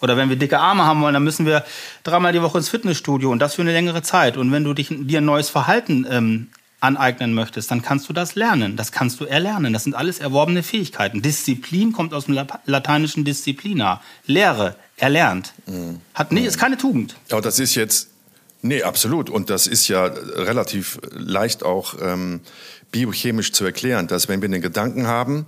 [0.00, 1.64] Oder wenn wir dicke Arme haben wollen, dann müssen wir
[2.04, 4.36] dreimal die Woche ins Fitnessstudio und das für eine längere Zeit.
[4.36, 6.48] Und wenn du dich, dir ein neues Verhalten ähm,
[6.80, 8.76] aneignen möchtest, dann kannst du das lernen.
[8.76, 9.72] Das kannst du erlernen.
[9.72, 11.22] Das sind alles erworbene Fähigkeiten.
[11.22, 14.00] Disziplin kommt aus dem lateinischen Disziplina.
[14.26, 15.52] Lehre, erlernt.
[15.66, 16.00] Mhm.
[16.14, 17.16] Hat nie, ist keine Tugend.
[17.30, 18.10] Aber das ist jetzt,
[18.62, 19.28] nee, absolut.
[19.30, 22.40] Und das ist ja relativ leicht auch ähm,
[22.92, 25.46] biochemisch zu erklären, dass wenn wir einen Gedanken haben,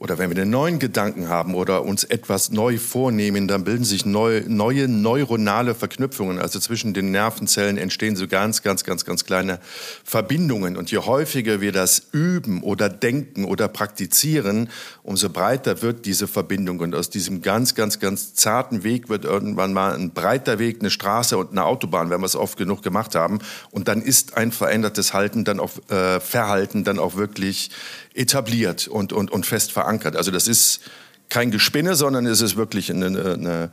[0.00, 4.06] oder wenn wir einen neuen Gedanken haben oder uns etwas neu vornehmen, dann bilden sich
[4.06, 6.38] neu, neue neuronale Verknüpfungen.
[6.38, 9.60] Also zwischen den Nervenzellen entstehen so ganz, ganz, ganz, ganz kleine
[10.02, 10.78] Verbindungen.
[10.78, 14.70] Und je häufiger wir das üben oder denken oder praktizieren,
[15.02, 16.80] umso breiter wird diese Verbindung.
[16.80, 20.88] Und aus diesem ganz, ganz, ganz zarten Weg wird irgendwann mal ein breiter Weg, eine
[20.88, 23.40] Straße und eine Autobahn, wenn wir es oft genug gemacht haben.
[23.70, 27.70] Und dann ist ein verändertes Halten dann auch, äh, Verhalten dann auch wirklich
[28.14, 30.16] etabliert und, und, und fest verankert.
[30.16, 30.80] Also das ist
[31.28, 33.70] kein Gespinne, sondern es ist wirklich eine, eine,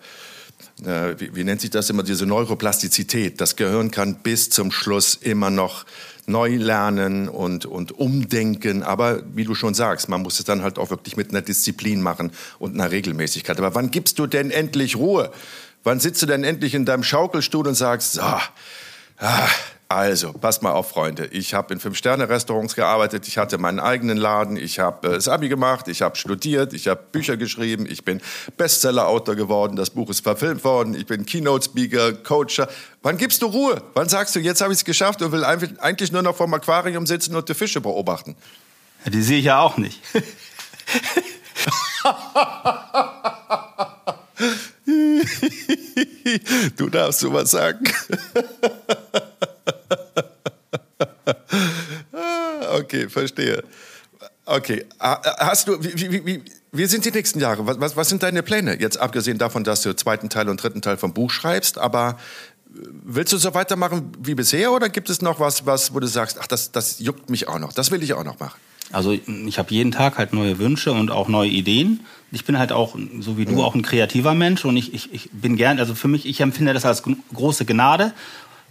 [0.81, 3.41] eine wie, wie, nennt sich das immer, diese Neuroplastizität.
[3.41, 5.85] Das Gehirn kann bis zum Schluss immer noch
[6.27, 8.83] neu lernen und, und umdenken.
[8.83, 12.01] Aber wie du schon sagst, man muss es dann halt auch wirklich mit einer Disziplin
[12.01, 13.57] machen und einer Regelmäßigkeit.
[13.57, 15.31] Aber wann gibst du denn endlich Ruhe?
[15.83, 18.21] Wann sitzt du denn endlich in deinem Schaukelstuhl und sagst, so,
[19.19, 19.47] Ah,
[19.89, 21.27] also, passt mal auf, Freunde.
[21.27, 25.47] Ich habe in Fünf-Sterne-Restaurants gearbeitet, ich hatte meinen eigenen Laden, ich habe äh, das Abi
[25.47, 28.21] gemacht, ich habe studiert, ich habe Bücher geschrieben, ich bin
[28.57, 32.67] Bestseller-Autor geworden, das Buch ist verfilmt worden, ich bin Keynote-Speaker, Coacher.
[33.01, 33.81] Wann gibst du Ruhe?
[33.93, 37.07] Wann sagst du, jetzt habe ich es geschafft und will eigentlich nur noch vorm Aquarium
[37.07, 38.35] sitzen und die Fische beobachten?
[39.05, 40.01] Ja, die sehe ich ja auch nicht.
[46.75, 47.87] du darfst sowas sagen.
[52.73, 53.63] okay, verstehe.
[54.45, 57.67] Okay, hast du, wie, wie, wie, wie sind die nächsten Jahre?
[57.67, 58.79] Was, was, was sind deine Pläne?
[58.79, 62.17] Jetzt abgesehen davon, dass du zweiten Teil und dritten Teil vom Buch schreibst, aber
[62.73, 66.07] äh, willst du so weitermachen wie bisher oder gibt es noch was, was wo du
[66.07, 68.59] sagst, ach, das, das juckt mich auch noch, das will ich auch noch machen?
[68.91, 72.05] Also ich habe jeden Tag halt neue Wünsche und auch neue Ideen.
[72.31, 75.29] Ich bin halt auch, so wie du, auch ein kreativer Mensch und ich, ich, ich
[75.31, 77.03] bin gern, also für mich, ich empfinde das als
[77.33, 78.13] große Gnade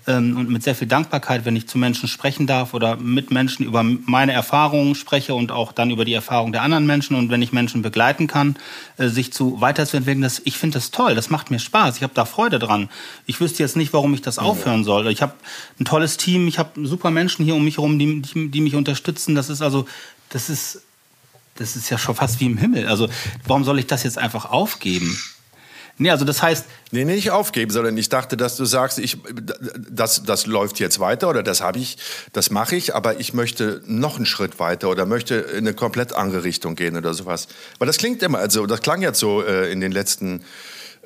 [0.06, 3.64] ähm, und mit sehr viel Dankbarkeit, wenn ich zu Menschen sprechen darf oder mit Menschen
[3.64, 7.42] über meine Erfahrungen spreche und auch dann über die Erfahrungen der anderen Menschen und wenn
[7.42, 8.56] ich Menschen begleiten kann,
[8.98, 12.14] äh, sich zu weiterzuentwickeln, das, ich finde das toll, das macht mir Spaß, ich habe
[12.14, 12.88] da Freude dran.
[13.26, 15.08] Ich wüsste jetzt nicht, warum ich das aufhören soll.
[15.08, 15.34] Ich habe
[15.80, 18.74] ein tolles Team, ich habe super Menschen hier um mich herum, die, die, die mich
[18.74, 19.34] unterstützen.
[19.34, 19.86] Das ist also,
[20.30, 20.82] das ist,
[21.56, 22.86] das ist ja schon fast wie im Himmel.
[22.86, 23.08] Also
[23.46, 25.18] warum soll ich das jetzt einfach aufgeben?
[25.98, 26.66] Nee, also das heißt.
[26.90, 29.18] Nee, nicht aufgeben, sondern ich dachte, dass du sagst, ich,
[29.90, 31.96] das, das läuft jetzt weiter oder das habe ich,
[32.32, 36.12] das mache ich, aber ich möchte noch einen Schritt weiter oder möchte in eine komplett
[36.12, 37.48] andere Richtung gehen oder sowas.
[37.78, 40.44] Weil das klingt immer, also das klang jetzt so äh, in den letzten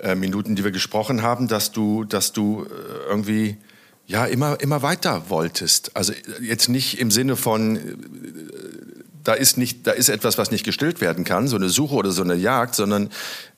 [0.03, 3.59] äh, Minuten, die wir gesprochen haben, dass du, dass du äh, irgendwie
[4.07, 5.97] ja immer, immer weiter wolltest.
[5.97, 7.81] Also jetzt nicht im Sinne von äh,
[9.25, 12.11] da ist nicht, da ist etwas, was nicht gestillt werden kann, so eine Suche oder
[12.11, 13.11] so eine Jagd, sondern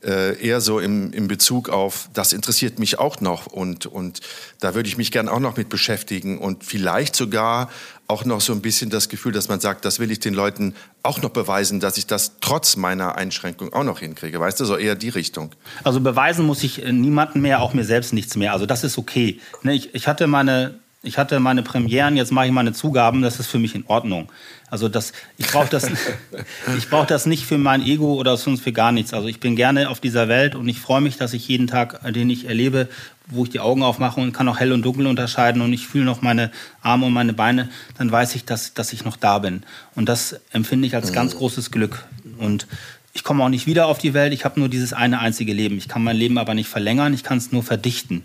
[0.05, 4.21] äh, eher so im, im Bezug auf, das interessiert mich auch noch und, und
[4.61, 7.71] da würde ich mich gern auch noch mit beschäftigen und vielleicht sogar
[8.09, 10.75] auch noch so ein bisschen das Gefühl, dass man sagt, das will ich den Leuten
[11.03, 14.39] auch noch beweisen, dass ich das trotz meiner Einschränkung auch noch hinkriege.
[14.39, 15.55] Weißt du, so eher die Richtung.
[15.83, 18.53] Also beweisen muss ich äh, niemandem mehr, auch mir selbst nichts mehr.
[18.53, 19.41] Also das ist okay.
[19.63, 23.41] Ne, ich, ich hatte meine ich hatte meine Premieren, jetzt mache ich meine Zugaben, das
[23.41, 24.31] ist für mich in Ordnung.
[24.71, 25.91] Also das, ich brauche das,
[26.79, 29.13] ich brauche das nicht für mein Ego oder sonst für gar nichts.
[29.13, 32.01] Also ich bin gerne auf dieser Welt und ich freue mich, dass ich jeden Tag,
[32.13, 32.89] den ich erlebe,
[33.27, 36.05] wo ich die Augen aufmache und kann auch hell und dunkel unterscheiden und ich fühle
[36.05, 39.65] noch meine Arme und meine Beine, dann weiß ich, dass, dass ich noch da bin.
[39.97, 41.15] Und das empfinde ich als mhm.
[41.15, 42.05] ganz großes Glück.
[42.39, 42.69] Und
[43.13, 45.77] ich komme auch nicht wieder auf die Welt, ich habe nur dieses eine einzige Leben.
[45.79, 48.23] Ich kann mein Leben aber nicht verlängern, ich kann es nur verdichten.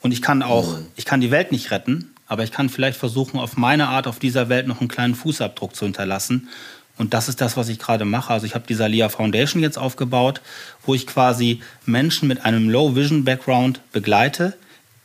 [0.00, 0.86] Und ich kann auch, mhm.
[0.96, 4.18] ich kann die Welt nicht retten, aber ich kann vielleicht versuchen, auf meine Art auf
[4.18, 6.48] dieser Welt noch einen kleinen Fußabdruck zu hinterlassen.
[6.96, 8.32] Und das ist das, was ich gerade mache.
[8.32, 10.40] Also ich habe die Salia Foundation jetzt aufgebaut,
[10.84, 14.54] wo ich quasi Menschen mit einem Low-Vision-Background begleite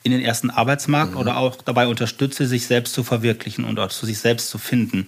[0.03, 1.17] in den ersten Arbeitsmarkt mhm.
[1.17, 5.07] oder auch dabei unterstütze, sich selbst zu verwirklichen und auch zu sich selbst zu finden.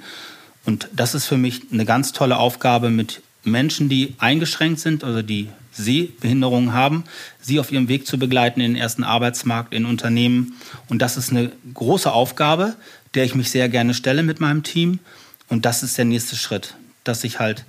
[0.66, 5.22] Und das ist für mich eine ganz tolle Aufgabe mit Menschen, die eingeschränkt sind, also
[5.22, 7.04] die Sehbehinderungen haben,
[7.40, 10.56] sie auf ihrem Weg zu begleiten in den ersten Arbeitsmarkt, in Unternehmen.
[10.90, 12.76] Und das ist eine große Aufgabe,
[13.14, 15.00] der ich mich sehr gerne stelle mit meinem Team.
[15.48, 17.66] Und das ist der nächste Schritt, dass ich halt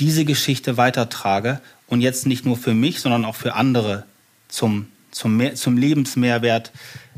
[0.00, 4.04] diese Geschichte weitertrage und jetzt nicht nur für mich, sondern auch für andere
[4.48, 6.72] zum, zum, zum Lebensmehrwert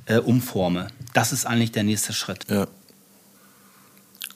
[0.06, 0.88] äh, umforme.
[1.14, 2.46] Das ist eigentlich der nächste Schritt.
[2.50, 2.66] Ja.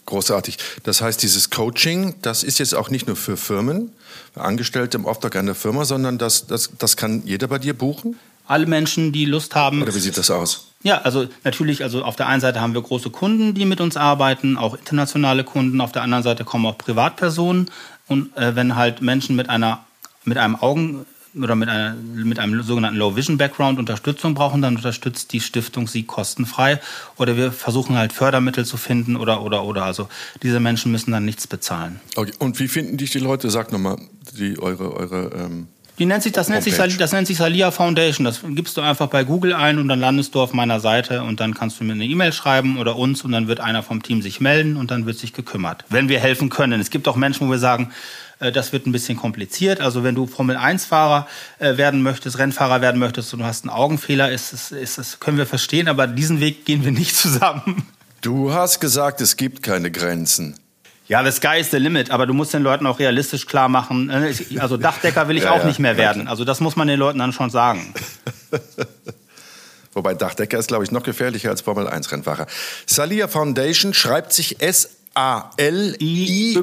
[0.06, 0.58] Großartig.
[0.82, 3.92] Das heißt, dieses Coaching, das ist jetzt auch nicht nur für Firmen,
[4.34, 8.16] Angestellte im Auftrag einer Firma, sondern das, das, das kann jeder bei dir buchen?
[8.46, 9.82] Alle Menschen, die Lust haben.
[9.82, 10.68] Oder wie sieht das aus?
[10.82, 13.96] Ja, also natürlich, also auf der einen Seite haben wir große Kunden, die mit uns
[13.96, 15.80] arbeiten, auch internationale Kunden.
[15.80, 17.70] Auf der anderen Seite kommen auch Privatpersonen.
[18.08, 19.84] Und äh, wenn halt Menschen mit einer
[20.24, 24.76] mit einem Augen oder mit, einer, mit einem sogenannten Low Vision Background Unterstützung brauchen, dann
[24.76, 26.80] unterstützt die Stiftung sie kostenfrei.
[27.16, 29.84] Oder wir versuchen halt Fördermittel zu finden oder, oder, oder.
[29.84, 30.08] Also
[30.42, 32.00] diese Menschen müssen dann nichts bezahlen.
[32.16, 32.32] Okay.
[32.38, 33.50] Und wie finden dich die Leute?
[33.50, 33.96] Sag nochmal,
[34.38, 35.68] die, eure, eure ähm
[36.00, 38.24] die nennt sich, das, nennt sich, das nennt sich Salia Foundation.
[38.24, 41.40] Das gibst du einfach bei Google ein und dann landest du auf meiner Seite und
[41.40, 44.22] dann kannst du mir eine E-Mail schreiben oder uns und dann wird einer vom Team
[44.22, 45.84] sich melden und dann wird sich gekümmert.
[45.90, 46.80] Wenn wir helfen können.
[46.80, 47.90] Es gibt auch Menschen, wo wir sagen,
[48.38, 49.82] äh, das wird ein bisschen kompliziert.
[49.82, 51.28] Also wenn du Formel-1-Fahrer
[51.58, 55.20] äh, werden möchtest, Rennfahrer werden möchtest und du hast einen Augenfehler, ist es, ist es,
[55.20, 57.86] können wir verstehen, aber diesen Weg gehen wir nicht zusammen.
[58.22, 60.56] Du hast gesagt, es gibt keine Grenzen.
[61.10, 64.10] Ja, the sky is the limit, aber du musst den Leuten auch realistisch klar machen.
[64.10, 66.28] Äh, also Dachdecker will ich ja, auch ja, nicht mehr werden.
[66.28, 67.92] Also das muss man den Leuten dann schon sagen.
[69.92, 72.46] Wobei Dachdecker ist, glaube ich, noch gefährlicher als Formel-1-Rennfahrer.
[72.86, 76.60] Salia Foundation schreibt sich S A-L-I-Y-A.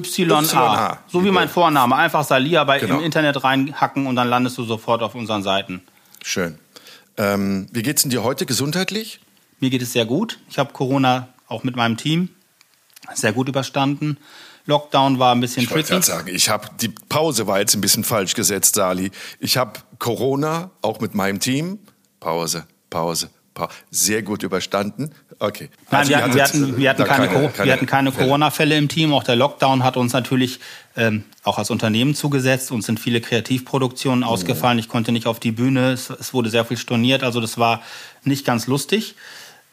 [1.10, 1.98] So wie mein Vorname.
[1.98, 3.00] Einfach Salia bei genau.
[3.00, 5.82] im Internet reinhacken und dann landest du sofort auf unseren Seiten.
[6.24, 6.58] Schön.
[7.18, 9.20] Ähm, wie geht's denn dir heute gesundheitlich?
[9.60, 10.39] Mir geht es sehr gut.
[10.50, 12.30] Ich habe Corona auch mit meinem Team
[13.14, 14.18] sehr gut überstanden.
[14.66, 15.95] Lockdown war ein bisschen ich tricky.
[15.97, 19.12] Ich sagen, ich habe die Pause war jetzt ein bisschen falsch gesetzt, Sali.
[19.39, 21.80] Ich habe Corona auch mit meinem Team
[22.20, 25.12] Pause, Pause, Pause sehr gut überstanden.
[25.39, 25.70] Okay.
[25.91, 28.78] Nein, also wir, hatten, wir, hatten, wir hatten keine, keine, keine, wir hatten keine Corona-Fälle
[28.78, 29.14] im Team.
[29.14, 30.60] Auch der Lockdown hat uns natürlich
[30.95, 32.72] ähm, auch als Unternehmen zugesetzt.
[32.72, 34.26] Uns sind viele Kreativproduktionen mhm.
[34.26, 34.80] ausgefallen.
[34.80, 35.91] Ich konnte nicht auf die Bühne.
[35.91, 37.24] Es, es wurde sehr viel storniert.
[37.24, 37.84] Also das war
[38.24, 39.16] nicht ganz lustig.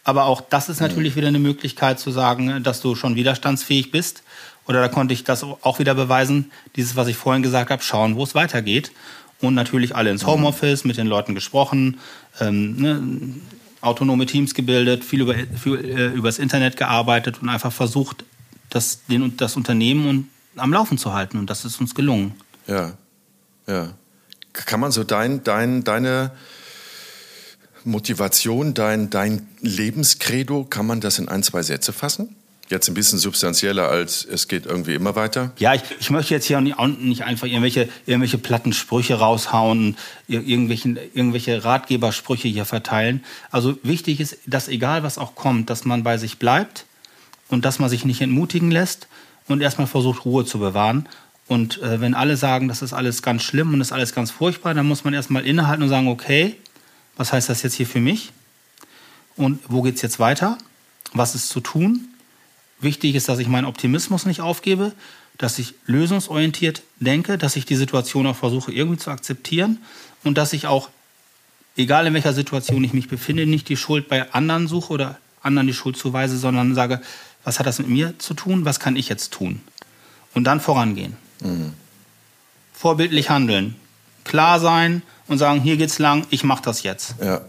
[0.04, 1.16] Aber auch das ist natürlich mhm.
[1.16, 4.22] wieder eine Möglichkeit zu sagen, dass du schon widerstandsfähig bist.
[4.66, 8.16] Oder da konnte ich das auch wieder beweisen, dieses, was ich vorhin gesagt habe, schauen,
[8.16, 8.92] wo es weitergeht.
[9.40, 10.28] Und natürlich alle ins mhm.
[10.28, 11.98] Homeoffice, mit den Leuten gesprochen,
[12.40, 13.02] ähm, ne,
[13.80, 18.24] autonome Teams gebildet, viel über, viel, äh, übers Internet gearbeitet und einfach versucht,
[18.70, 21.38] das, den, das Unternehmen und, am Laufen zu halten.
[21.38, 22.34] Und das ist uns gelungen.
[22.66, 22.92] Ja,
[23.66, 23.92] ja.
[24.52, 26.30] Kann man so dein, dein, deine
[27.84, 32.34] Motivation, dein, dein Lebenskredo, kann man das in ein, zwei Sätze fassen?
[32.70, 35.52] Jetzt ein bisschen substanzieller als es geht irgendwie immer weiter.
[35.58, 39.96] Ja, ich, ich möchte jetzt hier nicht, einfach irgendwelche, irgendwelche platten Sprüche raushauen,
[40.28, 43.22] irgendwelche, irgendwelche Ratgebersprüche hier verteilen.
[43.50, 46.86] Also wichtig ist, dass egal was auch kommt, dass man bei sich bleibt
[47.48, 49.08] und dass man sich nicht entmutigen lässt
[49.46, 51.06] und erstmal versucht, Ruhe zu bewahren.
[51.46, 54.30] Und äh, wenn alle sagen, das ist alles ganz schlimm und das ist alles ganz
[54.30, 56.56] furchtbar, dann muss man erstmal innehalten und sagen, okay,
[57.16, 58.32] was heißt das jetzt hier für mich?
[59.36, 60.58] Und wo geht es jetzt weiter?
[61.12, 62.08] Was ist zu tun?
[62.80, 64.92] Wichtig ist, dass ich meinen Optimismus nicht aufgebe,
[65.38, 69.78] dass ich lösungsorientiert denke, dass ich die Situation auch versuche irgendwie zu akzeptieren
[70.22, 70.90] und dass ich auch,
[71.76, 75.66] egal in welcher Situation ich mich befinde, nicht die Schuld bei anderen suche oder anderen
[75.66, 77.00] die Schuld zuweise, sondern sage,
[77.42, 79.60] was hat das mit mir zu tun, was kann ich jetzt tun?
[80.34, 81.16] Und dann vorangehen.
[81.40, 81.74] Mhm.
[82.72, 83.76] Vorbildlich handeln,
[84.24, 87.14] klar sein und sagen, hier geht's lang, ich mache das jetzt.
[87.22, 87.42] Ja.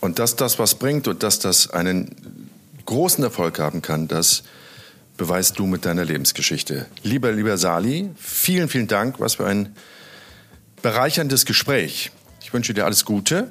[0.00, 2.48] Und dass das was bringt und dass das einen
[2.86, 4.42] großen Erfolg haben kann, das
[5.16, 6.86] beweist du mit deiner Lebensgeschichte.
[7.02, 9.20] Lieber, lieber Sali, vielen, vielen Dank.
[9.20, 9.74] Was für ein
[10.80, 12.10] bereicherndes Gespräch.
[12.40, 13.50] Ich wünsche dir alles Gute,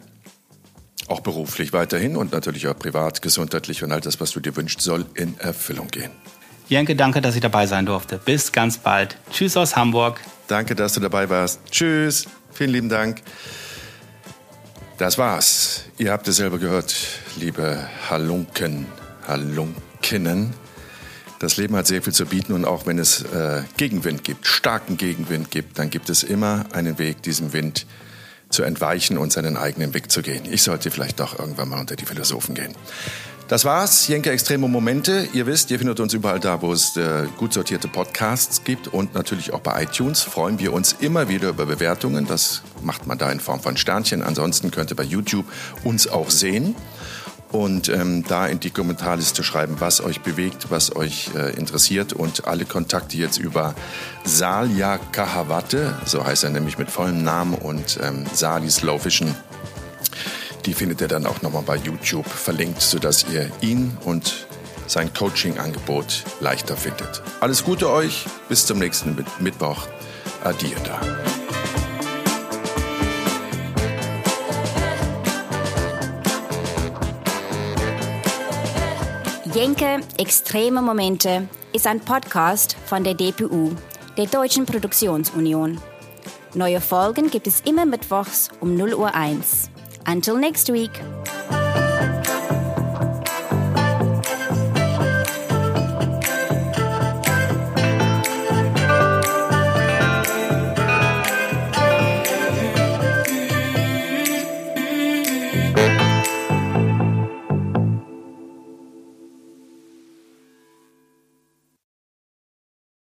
[1.07, 4.81] auch beruflich weiterhin und natürlich auch privat, gesundheitlich und all das, was du dir wünschst,
[4.81, 6.11] soll in Erfüllung gehen.
[6.67, 8.17] Jenke, danke, dass ich dabei sein durfte.
[8.17, 9.17] Bis ganz bald.
[9.31, 10.19] Tschüss aus Hamburg.
[10.49, 11.59] Danke, dass du dabei warst.
[11.69, 12.25] Tschüss.
[12.51, 13.21] Vielen lieben Dank.
[14.97, 15.83] Das war's.
[15.99, 16.95] Ihr habt es selber gehört,
[17.37, 18.87] liebe Halunken.
[19.27, 20.55] Halunkinnen.
[21.37, 24.97] Das Leben hat sehr viel zu bieten und auch wenn es äh, Gegenwind gibt, starken
[24.97, 27.85] Gegenwind gibt, dann gibt es immer einen Weg, diesem Wind
[28.49, 30.51] zu entweichen und seinen eigenen Weg zu gehen.
[30.51, 32.73] Ich sollte vielleicht doch irgendwann mal unter die Philosophen gehen.
[33.49, 35.27] Das war's, Jenke Extreme Momente.
[35.33, 39.15] Ihr wisst, ihr findet uns überall da, wo es äh, gut sortierte Podcasts gibt und
[39.15, 40.21] natürlich auch bei iTunes.
[40.21, 42.27] Freuen wir uns immer wieder über Bewertungen.
[42.27, 44.21] Das macht man da in Form von Sternchen.
[44.21, 45.45] Ansonsten könnt ihr bei YouTube
[45.83, 46.75] uns auch sehen
[47.51, 52.45] und ähm, da in die Kommentarliste schreiben, was euch bewegt, was euch äh, interessiert und
[52.47, 53.73] alle Kontakte jetzt über
[54.25, 59.33] Salja Kahawate, so heißt er nämlich mit vollem Namen und ähm, Salis Lowvision,
[60.65, 64.47] die findet ihr dann auch nochmal bei YouTube verlinkt, sodass ihr ihn und
[64.87, 67.21] sein Coaching-Angebot leichter findet.
[67.39, 69.87] Alles Gute euch, bis zum nächsten Mittwoch.
[70.43, 70.99] Adieu da.
[79.53, 83.71] Jenke Extreme Momente ist ein Podcast von der DPU,
[84.17, 85.81] der Deutschen Produktionsunion.
[86.53, 89.69] Neue Folgen gibt es immer mittwochs um 0 Uhr 1.
[90.09, 90.89] Until next week.